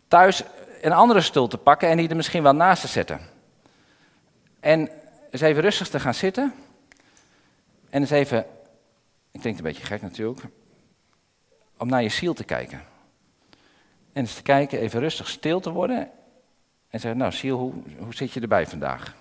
thuis 0.08 0.44
een 0.80 0.92
andere 0.92 1.20
stoel 1.20 1.48
te 1.48 1.58
pakken 1.58 1.88
en 1.88 1.96
die 1.96 2.08
er 2.08 2.16
misschien 2.16 2.42
wel 2.42 2.54
naast 2.54 2.80
te 2.80 2.88
zetten. 2.88 3.20
En 4.60 4.90
eens 5.30 5.42
even 5.42 5.62
rustig 5.62 5.88
te 5.88 6.00
gaan 6.00 6.14
zitten. 6.14 6.54
En 7.90 8.00
eens 8.00 8.10
even, 8.10 8.46
ik 9.30 9.42
denk 9.42 9.56
een 9.56 9.62
beetje 9.62 9.84
gek 9.84 10.02
natuurlijk, 10.02 10.40
om 11.78 11.88
naar 11.88 12.02
je 12.02 12.08
ziel 12.08 12.34
te 12.34 12.44
kijken. 12.44 12.78
En 14.12 14.20
eens 14.20 14.34
te 14.34 14.42
kijken, 14.42 14.78
even 14.78 15.00
rustig 15.00 15.28
stil 15.28 15.60
te 15.60 15.70
worden. 15.70 16.10
En 16.88 17.00
zeggen, 17.00 17.20
nou 17.20 17.32
ziel, 17.32 17.58
hoe, 17.58 17.72
hoe 17.98 18.14
zit 18.14 18.32
je 18.32 18.40
erbij 18.40 18.66
vandaag? 18.66 19.14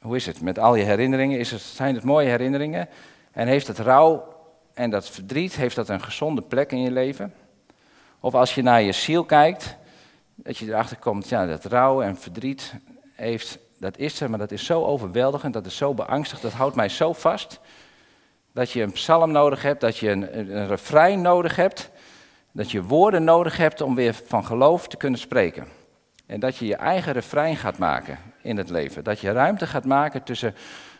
Hoe 0.00 0.16
is 0.16 0.26
het 0.26 0.40
met 0.40 0.58
al 0.58 0.74
je 0.74 0.84
herinneringen? 0.84 1.38
Is 1.38 1.50
het, 1.50 1.60
zijn 1.60 1.94
het 1.94 2.04
mooie 2.04 2.28
herinneringen? 2.28 2.88
En 3.32 3.46
heeft 3.46 3.66
het 3.66 3.78
rouw 3.78 4.34
en 4.74 4.90
dat 4.90 5.10
verdriet, 5.10 5.56
heeft 5.56 5.76
dat 5.76 5.88
een 5.88 6.02
gezonde 6.02 6.42
plek 6.42 6.72
in 6.72 6.80
je 6.80 6.90
leven? 6.90 7.34
Of 8.20 8.34
als 8.34 8.54
je 8.54 8.62
naar 8.62 8.82
je 8.82 8.92
ziel 8.92 9.24
kijkt, 9.24 9.76
dat 10.36 10.58
je 10.58 10.66
erachter 10.66 10.96
komt, 10.96 11.28
ja, 11.28 11.46
dat 11.46 11.64
rouw 11.64 12.02
en 12.02 12.16
verdriet 12.16 12.74
heeft, 13.14 13.58
dat 13.78 13.98
is 13.98 14.20
er, 14.20 14.30
maar 14.30 14.38
dat 14.38 14.50
is 14.50 14.64
zo 14.64 14.84
overweldigend, 14.84 15.52
dat 15.52 15.66
is 15.66 15.76
zo 15.76 15.94
beangstigd, 15.94 16.42
dat 16.42 16.52
houdt 16.52 16.76
mij 16.76 16.88
zo 16.88 17.12
vast. 17.12 17.60
Dat 18.52 18.70
je 18.70 18.82
een 18.82 18.92
psalm 18.92 19.32
nodig 19.32 19.62
hebt, 19.62 19.80
dat 19.80 19.96
je 19.96 20.10
een, 20.10 20.38
een 20.38 20.66
refrein 20.66 21.22
nodig 21.22 21.56
hebt, 21.56 21.90
dat 22.52 22.70
je 22.70 22.82
woorden 22.82 23.24
nodig 23.24 23.56
hebt 23.56 23.80
om 23.80 23.94
weer 23.94 24.14
van 24.14 24.44
geloof 24.44 24.88
te 24.88 24.96
kunnen 24.96 25.20
spreken. 25.20 25.66
En 26.26 26.40
dat 26.40 26.56
je 26.56 26.66
je 26.66 26.76
eigen 26.76 27.12
refrein 27.12 27.56
gaat 27.56 27.78
maken 27.78 28.18
in 28.42 28.56
het 28.56 28.70
leven. 28.70 29.04
Dat 29.04 29.20
je 29.20 29.32
ruimte 29.32 29.66
gaat 29.66 29.84
maken 29.84 30.22
tussen 30.22 30.54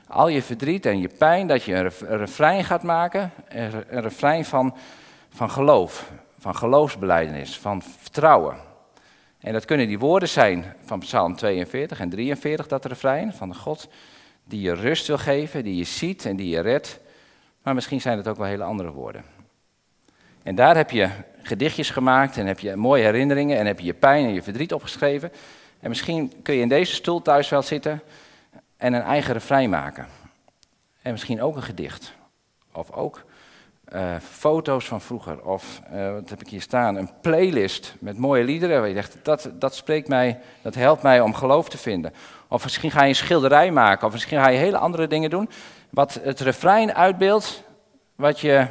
al 0.09 0.29
je 0.29 0.43
verdriet 0.43 0.87
en 0.87 1.01
je 1.01 1.11
pijn. 1.19 1.47
Dat 1.47 1.63
je 1.63 1.75
een 1.75 2.17
refrein 2.17 2.65
gaat 2.65 2.83
maken. 2.83 3.31
Een 3.49 3.85
refrein 3.89 4.45
van, 4.45 4.77
van 5.29 5.51
geloof. 5.51 6.11
Van 6.39 6.57
geloofsbeleidenis. 6.57 7.59
Van 7.59 7.83
vertrouwen. 7.83 8.57
En 9.47 9.53
dat 9.53 9.65
kunnen 9.65 9.87
die 9.87 9.99
woorden 9.99 10.29
zijn 10.29 10.75
van 10.85 10.99
Psalm 10.99 11.37
42 11.37 12.01
en 12.01 12.09
43, 12.09 12.67
dat 12.67 12.85
refrein. 12.85 13.33
Van 13.33 13.49
de 13.49 13.55
God 13.55 13.89
die 14.45 14.61
je 14.61 14.73
rust 14.73 15.07
wil 15.07 15.19
geven, 15.19 15.65
die 15.65 15.77
je 15.77 15.85
ziet 15.85 16.25
en 16.25 16.37
die 16.37 16.49
je 16.49 16.61
redt. 16.61 17.01
Maar 17.63 17.75
misschien 17.75 18.01
zijn 18.01 18.17
het 18.17 18.29
ook 18.29 18.37
wel 18.37 18.47
hele 18.47 18.63
andere 18.63 18.91
woorden. 18.91 19.25
En 20.43 20.55
daar 20.55 20.77
heb 20.77 20.91
je 20.91 21.09
gedichtjes 21.43 21.91
gemaakt 21.91 22.37
en 22.37 22.47
heb 22.47 22.59
je 22.59 22.77
mooie 22.77 23.05
herinneringen 23.05 23.59
en 23.59 23.67
heb 23.67 23.79
je 23.79 23.87
je 23.87 23.95
pijn 23.95 24.27
en 24.27 24.35
je 24.35 24.43
verdriet 24.43 24.73
opgeschreven. 24.73 25.33
En 25.81 25.89
misschien 25.89 26.33
kun 26.43 26.55
je 26.55 26.61
in 26.61 26.69
deze 26.69 26.95
stoel 26.95 27.23
thuis 27.23 27.49
wel 27.49 27.63
zitten 27.63 28.03
en 28.77 28.93
een 28.93 29.03
eigen 29.03 29.33
refrein 29.33 29.71
maken. 29.71 30.07
En 31.03 31.13
misschien 31.13 31.43
ook 31.43 31.57
een 31.57 31.63
gedicht. 31.63 32.13
Of 32.73 32.91
ook 32.91 33.25
uh, 33.95 34.17
foto's 34.21 34.85
van 34.85 35.01
vroeger. 35.01 35.43
Of, 35.43 35.81
uh, 35.93 36.13
wat 36.13 36.31
heb 36.31 36.41
ik 36.41 36.49
hier 36.49 36.61
staan, 36.61 36.97
een 36.97 37.11
playlist 37.21 37.95
met 37.99 38.19
mooie 38.19 38.45
liederen. 38.45 38.79
Waar 38.79 38.89
je 38.89 38.95
zegt, 38.95 39.17
dat, 39.23 39.51
dat 39.53 39.75
spreekt 39.75 40.09
mij, 40.09 40.41
dat 40.63 40.75
helpt 40.75 41.03
mij 41.03 41.21
om 41.21 41.35
geloof 41.35 41.69
te 41.69 41.79
vinden. 41.79 42.13
Of 42.49 42.63
misschien 42.63 42.91
ga 42.91 43.03
je 43.03 43.09
een 43.09 43.15
schilderij 43.15 43.71
maken. 43.71 44.07
Of 44.07 44.13
misschien 44.13 44.39
ga 44.39 44.49
je 44.49 44.59
hele 44.59 44.79
andere 44.79 45.07
dingen 45.07 45.31
doen. 45.31 45.49
Wat 45.91 46.21
het 46.23 46.41
refrein 46.41 46.95
uitbeeldt, 46.95 47.63
wat 48.15 48.41
je, 48.41 48.67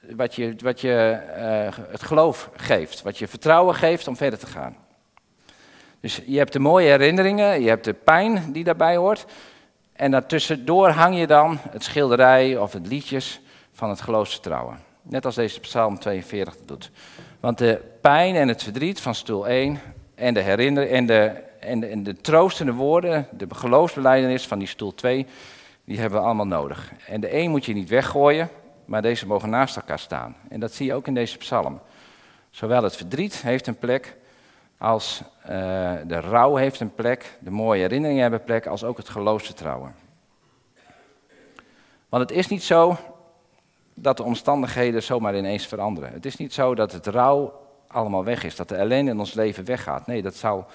wat 0.00 0.34
je, 0.34 0.56
wat 0.62 0.80
je 0.80 1.20
uh, 1.78 1.86
het 1.90 2.02
geloof 2.02 2.50
geeft. 2.56 3.02
Wat 3.02 3.18
je 3.18 3.28
vertrouwen 3.28 3.74
geeft 3.74 4.08
om 4.08 4.16
verder 4.16 4.38
te 4.38 4.46
gaan. 4.46 4.76
Dus 6.00 6.20
je 6.26 6.38
hebt 6.38 6.52
de 6.52 6.58
mooie 6.58 6.88
herinneringen, 6.88 7.62
je 7.62 7.68
hebt 7.68 7.84
de 7.84 7.92
pijn 7.92 8.52
die 8.52 8.64
daarbij 8.64 8.96
hoort. 8.96 9.24
En 9.92 10.10
daartussendoor 10.10 10.88
hang 10.88 11.18
je 11.18 11.26
dan 11.26 11.58
het 11.70 11.84
schilderij 11.84 12.56
of 12.56 12.72
het 12.72 12.86
liedjes 12.86 13.40
van 13.74 13.88
het 13.88 14.00
geloofsvertrouwen. 14.00 14.78
Net 15.02 15.24
als 15.24 15.34
deze 15.34 15.60
psalm 15.60 15.98
42 15.98 16.56
doet. 16.64 16.90
Want 17.40 17.58
de 17.58 17.80
pijn 18.00 18.34
en 18.34 18.48
het 18.48 18.62
verdriet 18.62 19.00
van 19.00 19.14
stoel 19.14 19.48
1 19.48 19.80
en 20.14 20.34
de 20.34 20.40
herinnering 20.40 20.92
en 20.92 21.06
de, 21.06 21.42
en 21.60 21.80
de, 21.80 21.86
en 21.86 22.02
de 22.02 22.16
troostende 22.16 22.72
woorden, 22.72 23.28
de 23.30 23.46
geloofsbeleidenis 23.50 24.46
van 24.46 24.58
die 24.58 24.68
stoel 24.68 24.94
2, 24.94 25.26
die 25.84 25.98
hebben 25.98 26.18
we 26.18 26.24
allemaal 26.24 26.46
nodig. 26.46 26.92
En 27.06 27.20
de 27.20 27.34
een 27.34 27.50
moet 27.50 27.64
je 27.64 27.74
niet 27.74 27.88
weggooien, 27.88 28.48
maar 28.84 29.02
deze 29.02 29.26
mogen 29.26 29.50
naast 29.50 29.76
elkaar 29.76 29.98
staan. 29.98 30.36
En 30.48 30.60
dat 30.60 30.72
zie 30.72 30.86
je 30.86 30.94
ook 30.94 31.06
in 31.06 31.14
deze 31.14 31.38
psalm. 31.38 31.80
Zowel 32.50 32.82
het 32.82 32.96
verdriet 32.96 33.42
heeft 33.42 33.66
een 33.66 33.78
plek, 33.78 34.16
als 34.78 35.22
uh, 35.42 35.48
de 36.06 36.20
rouw 36.20 36.56
heeft 36.56 36.80
een 36.80 36.94
plek, 36.94 37.38
de 37.40 37.50
mooie 37.50 37.80
herinneringen 37.80 38.22
hebben 38.22 38.44
plek, 38.44 38.66
als 38.66 38.84
ook 38.84 38.96
het 38.96 39.08
geloofsvertrouwen. 39.08 39.94
Want 42.08 42.28
het 42.28 42.38
is 42.38 42.48
niet 42.48 42.62
zo 42.62 42.96
dat 43.94 44.16
de 44.16 44.22
omstandigheden 44.22 45.02
zomaar 45.02 45.36
ineens 45.36 45.66
veranderen. 45.66 46.12
Het 46.12 46.26
is 46.26 46.36
niet 46.36 46.52
zo 46.52 46.74
dat 46.74 46.92
het 46.92 47.06
rouw 47.06 47.62
allemaal 47.86 48.24
weg 48.24 48.44
is, 48.44 48.56
dat 48.56 48.68
de 48.68 48.74
ellende 48.74 49.10
in 49.10 49.18
ons 49.18 49.34
leven 49.34 49.64
weggaat. 49.64 50.06
Nee, 50.06 50.22
dat 50.22 50.34
zal 50.34 50.66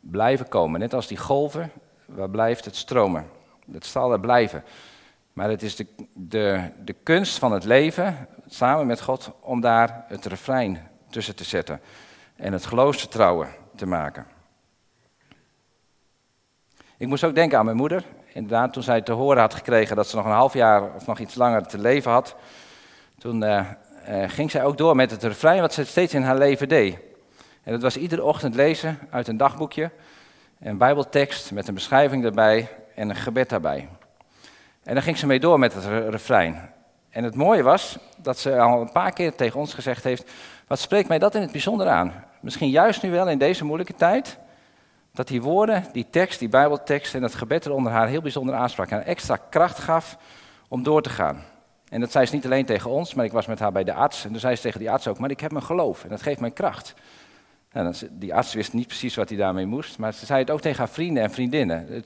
blijven 0.00 0.48
komen. 0.48 0.80
Net 0.80 0.94
als 0.94 1.06
die 1.06 1.16
golven, 1.16 1.70
waar 2.06 2.30
blijft 2.30 2.64
het 2.64 2.76
stromen? 2.76 3.26
Dat 3.64 3.86
zal 3.86 4.12
er 4.12 4.20
blijven. 4.20 4.64
Maar 5.32 5.48
het 5.48 5.62
is 5.62 5.76
de, 5.76 5.86
de, 6.12 6.70
de 6.84 6.92
kunst 7.02 7.38
van 7.38 7.52
het 7.52 7.64
leven, 7.64 8.28
samen 8.46 8.86
met 8.86 9.00
God, 9.00 9.30
om 9.40 9.60
daar 9.60 10.04
het 10.08 10.24
refrein 10.24 10.88
tussen 11.10 11.36
te 11.36 11.44
zetten. 11.44 11.80
En 12.36 12.52
het 12.52 12.66
geloofsvertrouwen 12.66 13.48
te 13.76 13.86
maken. 13.86 14.26
Ik 16.96 17.08
moest 17.08 17.24
ook 17.24 17.34
denken 17.34 17.58
aan 17.58 17.64
mijn 17.64 17.76
moeder. 17.76 18.04
Inderdaad, 18.32 18.72
toen 18.72 18.82
zij 18.82 19.00
te 19.00 19.12
horen 19.12 19.40
had 19.40 19.54
gekregen 19.54 19.96
dat 19.96 20.08
ze 20.08 20.16
nog 20.16 20.24
een 20.24 20.30
half 20.30 20.52
jaar 20.52 20.94
of 20.94 21.06
nog 21.06 21.18
iets 21.18 21.34
langer 21.34 21.66
te 21.66 21.78
leven 21.78 22.10
had, 22.10 22.36
toen 23.22 23.44
uh, 23.44 23.60
uh, 24.08 24.24
ging 24.26 24.50
zij 24.50 24.64
ook 24.64 24.76
door 24.76 24.96
met 24.96 25.10
het 25.10 25.22
refrein 25.22 25.60
wat 25.60 25.74
ze 25.74 25.84
steeds 25.84 26.14
in 26.14 26.22
haar 26.22 26.38
leven 26.38 26.68
deed. 26.68 26.98
En 27.62 27.72
dat 27.72 27.82
was 27.82 27.96
iedere 27.96 28.24
ochtend 28.24 28.54
lezen 28.54 28.98
uit 29.10 29.28
een 29.28 29.36
dagboekje, 29.36 29.90
een 30.60 30.78
bijbeltekst 30.78 31.52
met 31.52 31.68
een 31.68 31.74
beschrijving 31.74 32.22
daarbij 32.22 32.68
en 32.94 33.08
een 33.08 33.16
gebed 33.16 33.48
daarbij. 33.48 33.88
En 34.82 34.94
dan 34.94 35.02
ging 35.02 35.18
ze 35.18 35.26
mee 35.26 35.40
door 35.40 35.58
met 35.58 35.74
het 35.74 35.84
refrein. 36.10 36.70
En 37.10 37.24
het 37.24 37.34
mooie 37.34 37.62
was 37.62 37.98
dat 38.16 38.38
ze 38.38 38.58
al 38.58 38.80
een 38.80 38.92
paar 38.92 39.12
keer 39.12 39.34
tegen 39.34 39.60
ons 39.60 39.74
gezegd 39.74 40.04
heeft, 40.04 40.30
wat 40.66 40.78
spreekt 40.78 41.08
mij 41.08 41.18
dat 41.18 41.34
in 41.34 41.40
het 41.40 41.52
bijzonder 41.52 41.88
aan? 41.88 42.24
Misschien 42.40 42.70
juist 42.70 43.02
nu 43.02 43.10
wel 43.10 43.28
in 43.28 43.38
deze 43.38 43.64
moeilijke 43.64 43.94
tijd, 43.94 44.38
dat 45.12 45.28
die 45.28 45.42
woorden, 45.42 45.84
die 45.92 46.06
tekst, 46.10 46.38
die 46.38 46.48
bijbeltekst 46.48 47.14
en 47.14 47.22
het 47.22 47.34
gebed 47.34 47.66
eronder 47.66 47.92
haar 47.92 48.08
heel 48.08 48.22
bijzonder 48.22 48.54
aansprak 48.54 48.90
en 48.90 49.04
extra 49.04 49.36
kracht 49.50 49.78
gaf 49.78 50.16
om 50.68 50.82
door 50.82 51.02
te 51.02 51.10
gaan. 51.10 51.51
En 51.92 52.00
dat 52.00 52.12
zei 52.12 52.26
ze 52.26 52.34
niet 52.34 52.44
alleen 52.44 52.64
tegen 52.64 52.90
ons, 52.90 53.14
maar 53.14 53.24
ik 53.24 53.32
was 53.32 53.46
met 53.46 53.58
haar 53.58 53.72
bij 53.72 53.84
de 53.84 53.92
arts. 53.92 54.24
En 54.24 54.30
toen 54.30 54.40
zei 54.40 54.56
ze 54.56 54.62
tegen 54.62 54.78
die 54.78 54.90
arts 54.90 55.08
ook, 55.08 55.18
maar 55.18 55.30
ik 55.30 55.40
heb 55.40 55.52
mijn 55.52 55.64
geloof 55.64 56.02
en 56.02 56.08
dat 56.08 56.22
geeft 56.22 56.40
mij 56.40 56.50
kracht. 56.50 56.94
En 57.68 57.94
die 58.10 58.34
arts 58.34 58.54
wist 58.54 58.72
niet 58.72 58.86
precies 58.86 59.14
wat 59.14 59.28
hij 59.28 59.38
daarmee 59.38 59.66
moest, 59.66 59.98
maar 59.98 60.14
ze 60.14 60.26
zei 60.26 60.40
het 60.40 60.50
ook 60.50 60.60
tegen 60.60 60.78
haar 60.78 60.88
vrienden 60.88 61.22
en 61.22 61.30
vriendinnen. 61.30 62.04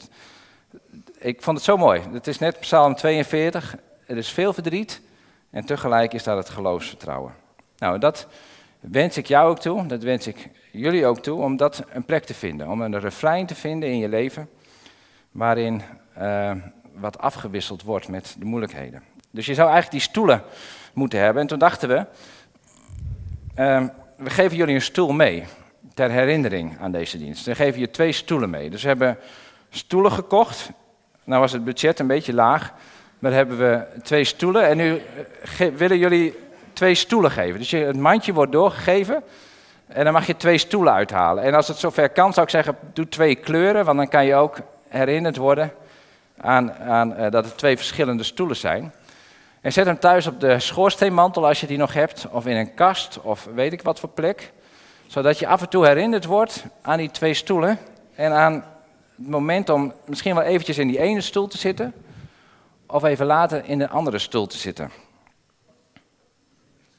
Ik 1.19 1.43
vond 1.43 1.57
het 1.57 1.67
zo 1.67 1.77
mooi. 1.77 2.01
Het 2.13 2.27
is 2.27 2.39
net 2.39 2.61
Psalm 2.61 2.95
42. 2.95 3.77
Er 4.07 4.17
is 4.17 4.29
veel 4.29 4.53
verdriet 4.53 5.01
en 5.51 5.65
tegelijk 5.65 6.13
is 6.13 6.23
daar 6.23 6.37
het 6.37 6.49
geloofsvertrouwen. 6.49 7.35
Nou, 7.79 7.99
dat 7.99 8.27
wens 8.81 9.17
ik 9.17 9.27
jou 9.27 9.51
ook 9.51 9.59
toe, 9.59 9.87
dat 9.87 10.03
wens 10.03 10.27
ik 10.27 10.51
jullie 10.73 11.07
ook 11.07 11.19
toe, 11.19 11.43
om 11.43 11.57
dat 11.57 11.85
een 11.89 12.05
plek 12.05 12.25
te 12.25 12.35
vinden. 12.35 12.69
Om 12.69 12.81
een 12.81 13.01
refrein 13.01 13.47
te 13.47 13.55
vinden 13.55 13.89
in 13.89 13.99
je 13.99 14.09
leven 14.09 14.49
waarin 15.31 15.83
uh, 16.19 16.53
wat 16.93 17.19
afgewisseld 17.19 17.83
wordt 17.83 18.09
met 18.09 18.37
de 18.39 18.45
moeilijkheden. 18.45 19.03
Dus 19.37 19.47
je 19.47 19.55
zou 19.55 19.71
eigenlijk 19.71 20.03
die 20.03 20.11
stoelen 20.11 20.43
moeten 20.93 21.21
hebben. 21.21 21.43
En 21.43 21.49
toen 21.49 21.59
dachten 21.59 21.89
we, 21.89 22.07
uh, 23.59 23.85
we 24.17 24.31
geven 24.31 24.57
jullie 24.57 24.75
een 24.75 24.81
stoel 24.81 25.13
mee 25.13 25.45
ter 25.95 26.11
herinnering 26.11 26.81
aan 26.81 26.93
deze 26.93 27.19
dienst. 27.19 27.47
We 27.47 27.55
geven 27.55 27.81
je 27.81 27.91
twee 27.91 28.13
stoelen 28.13 28.51
mee. 28.51 28.71
Dus 28.71 28.83
we 28.83 28.89
hebben 28.89 29.19
stoelen 29.71 30.13
gekocht. 30.13 30.71
Nou 31.25 31.41
was 31.41 31.53
het 31.53 31.65
budget 31.65 31.99
een 31.99 32.07
beetje 32.07 32.35
laag. 32.35 32.73
Maar 33.19 33.33
hebben 33.33 33.59
we 33.59 33.87
twee 34.03 34.25
stoelen. 34.25 34.67
En 34.67 34.77
nu 34.77 35.03
eh, 35.59 35.69
willen 35.69 35.99
jullie 35.99 36.35
twee 36.73 36.95
stoelen 36.95 37.31
geven. 37.31 37.59
Dus 37.59 37.71
je, 37.71 37.77
het 37.77 37.97
mandje 37.97 38.33
wordt 38.33 38.53
doorgegeven. 38.53 39.23
En 39.87 40.05
dan 40.05 40.13
mag 40.13 40.27
je 40.27 40.37
twee 40.37 40.59
stoelen 40.59 40.93
uithalen. 40.93 41.45
En 41.45 41.55
als 41.55 41.69
het 41.69 41.77
zover 41.77 42.09
kan, 42.09 42.33
zou 42.33 42.47
ik 42.47 42.53
zeggen, 42.53 42.77
doe 42.93 43.09
twee 43.09 43.35
kleuren. 43.35 43.85
Want 43.85 43.97
dan 43.97 44.09
kan 44.09 44.27
je 44.27 44.35
ook 44.35 44.59
herinnerd 44.89 45.37
worden 45.37 45.73
aan, 46.37 46.73
aan 46.75 47.13
uh, 47.13 47.31
dat 47.31 47.45
het 47.45 47.59
twee 47.59 47.77
verschillende 47.77 48.23
stoelen 48.23 48.57
zijn. 48.57 48.93
En 49.67 49.73
zet 49.73 49.87
hem 49.87 49.99
thuis 49.99 50.27
op 50.27 50.41
de 50.41 50.61
schoorsteenmantel 50.61 51.47
als 51.47 51.61
je 51.61 51.67
die 51.67 51.79
nog 51.79 51.93
hebt. 51.93 52.27
Of 52.31 52.47
in 52.47 52.57
een 52.57 52.75
kast, 52.75 53.21
of 53.21 53.49
weet 53.55 53.73
ik 53.73 53.83
wat 53.83 54.01
voor 54.01 54.09
plek. 54.09 54.53
Zodat 55.07 55.39
je 55.39 55.47
af 55.47 55.61
en 55.61 55.69
toe 55.69 55.87
herinnerd 55.87 56.25
wordt 56.25 56.65
aan 56.83 56.99
die 56.99 57.11
twee 57.11 57.35
stoelen. 57.35 57.79
En 58.15 58.33
aan 58.33 58.53
het 58.53 58.65
moment 59.29 59.69
om 59.69 59.93
misschien 60.05 60.35
wel 60.35 60.45
eventjes 60.45 60.79
in 60.79 60.89
die 60.89 60.99
ene 60.99 61.21
stoel 61.21 61.47
te 61.47 61.59
zitten. 61.59 61.95
Of 62.87 63.05
even 63.05 63.27
later 63.27 63.65
in 63.65 63.79
de 63.79 63.89
andere 63.89 64.19
stoel 64.19 64.47
te 64.47 64.57
zitten. 64.57 64.91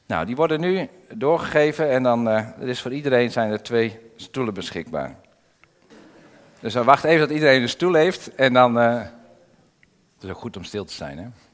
Nou, 0.06 0.26
die 0.26 0.36
worden 0.36 0.60
nu 0.60 0.88
doorgegeven 1.14 1.90
en 1.90 2.02
dan 2.02 2.28
uh, 2.28 2.34
er 2.34 2.68
is 2.68 2.82
voor 2.82 2.92
iedereen 2.92 3.30
zijn 3.30 3.50
er 3.50 3.62
twee 3.62 3.98
stoelen 4.16 4.54
beschikbaar. 4.54 5.16
Dus 6.60 6.72
dan 6.72 6.84
wacht 6.84 7.04
even 7.04 7.20
dat 7.20 7.36
iedereen 7.36 7.62
een 7.62 7.68
stoel 7.68 7.94
heeft 7.94 8.34
en 8.34 8.52
dan. 8.52 8.78
Uh, 8.78 8.96
het 10.14 10.24
is 10.24 10.30
ook 10.30 10.38
goed 10.38 10.56
om 10.56 10.64
stil 10.64 10.84
te 10.84 10.94
zijn, 10.94 11.18
hè? 11.18 11.47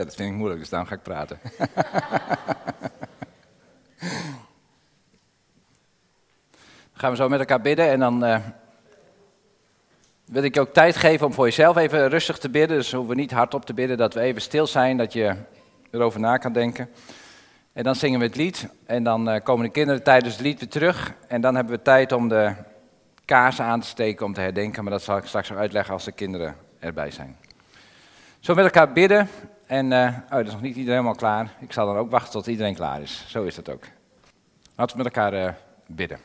Ja, 0.00 0.06
dat 0.06 0.14
vind 0.14 0.30
ik 0.30 0.36
moeilijk, 0.36 0.60
dus 0.60 0.68
daarom 0.68 0.88
ga 0.88 0.94
ik 0.94 1.02
praten. 1.02 1.38
dan 6.90 6.98
gaan 7.00 7.10
we 7.10 7.16
zo 7.16 7.28
met 7.28 7.38
elkaar 7.38 7.60
bidden 7.60 7.88
en 7.88 8.00
dan 8.00 8.24
uh, 8.24 8.36
wil 10.24 10.42
ik 10.42 10.58
ook 10.58 10.72
tijd 10.72 10.96
geven 10.96 11.26
om 11.26 11.32
voor 11.32 11.44
jezelf 11.44 11.76
even 11.76 12.08
rustig 12.08 12.38
te 12.38 12.50
bidden. 12.50 12.76
Dus 12.76 12.92
hoeven 12.92 13.14
we 13.14 13.20
niet 13.20 13.30
hardop 13.30 13.64
te 13.64 13.74
bidden, 13.74 13.96
dat 13.96 14.14
we 14.14 14.20
even 14.20 14.40
stil 14.40 14.66
zijn, 14.66 14.96
dat 14.96 15.12
je 15.12 15.34
erover 15.90 16.20
na 16.20 16.36
kan 16.36 16.52
denken. 16.52 16.90
En 17.72 17.84
dan 17.84 17.94
zingen 17.94 18.18
we 18.18 18.26
het 18.26 18.36
lied 18.36 18.68
en 18.86 19.02
dan 19.02 19.34
uh, 19.34 19.40
komen 19.42 19.64
de 19.64 19.72
kinderen 19.72 20.02
tijdens 20.02 20.32
het 20.32 20.42
lied 20.42 20.60
weer 20.60 20.68
terug. 20.68 21.14
En 21.28 21.40
dan 21.40 21.54
hebben 21.54 21.74
we 21.74 21.82
tijd 21.82 22.12
om 22.12 22.28
de 22.28 22.52
kaarsen 23.24 23.64
aan 23.64 23.80
te 23.80 23.86
steken 23.86 24.26
om 24.26 24.34
te 24.34 24.40
herdenken, 24.40 24.82
maar 24.82 24.92
dat 24.92 25.02
zal 25.02 25.16
ik 25.16 25.24
straks 25.24 25.48
nog 25.48 25.58
uitleggen 25.58 25.94
als 25.94 26.04
de 26.04 26.12
kinderen 26.12 26.56
erbij 26.78 27.10
zijn. 27.10 27.36
Zo 28.38 28.54
met 28.54 28.64
elkaar 28.64 28.92
bidden 28.92 29.28
en, 29.70 29.90
uh, 29.90 30.08
oh, 30.24 30.30
dat 30.30 30.46
is 30.46 30.52
nog 30.52 30.60
niet 30.60 30.76
iedereen 30.76 30.98
helemaal 30.98 31.14
klaar. 31.14 31.52
Ik 31.58 31.72
zal 31.72 31.86
dan 31.86 31.96
ook 31.96 32.10
wachten 32.10 32.32
tot 32.32 32.46
iedereen 32.46 32.74
klaar 32.74 33.00
is. 33.00 33.24
Zo 33.28 33.44
is 33.44 33.56
het 33.56 33.70
ook. 33.70 33.84
Laten 34.74 34.96
we 34.96 35.02
met 35.02 35.14
elkaar 35.14 35.34
uh, 35.34 35.52
bidden. 35.86 36.18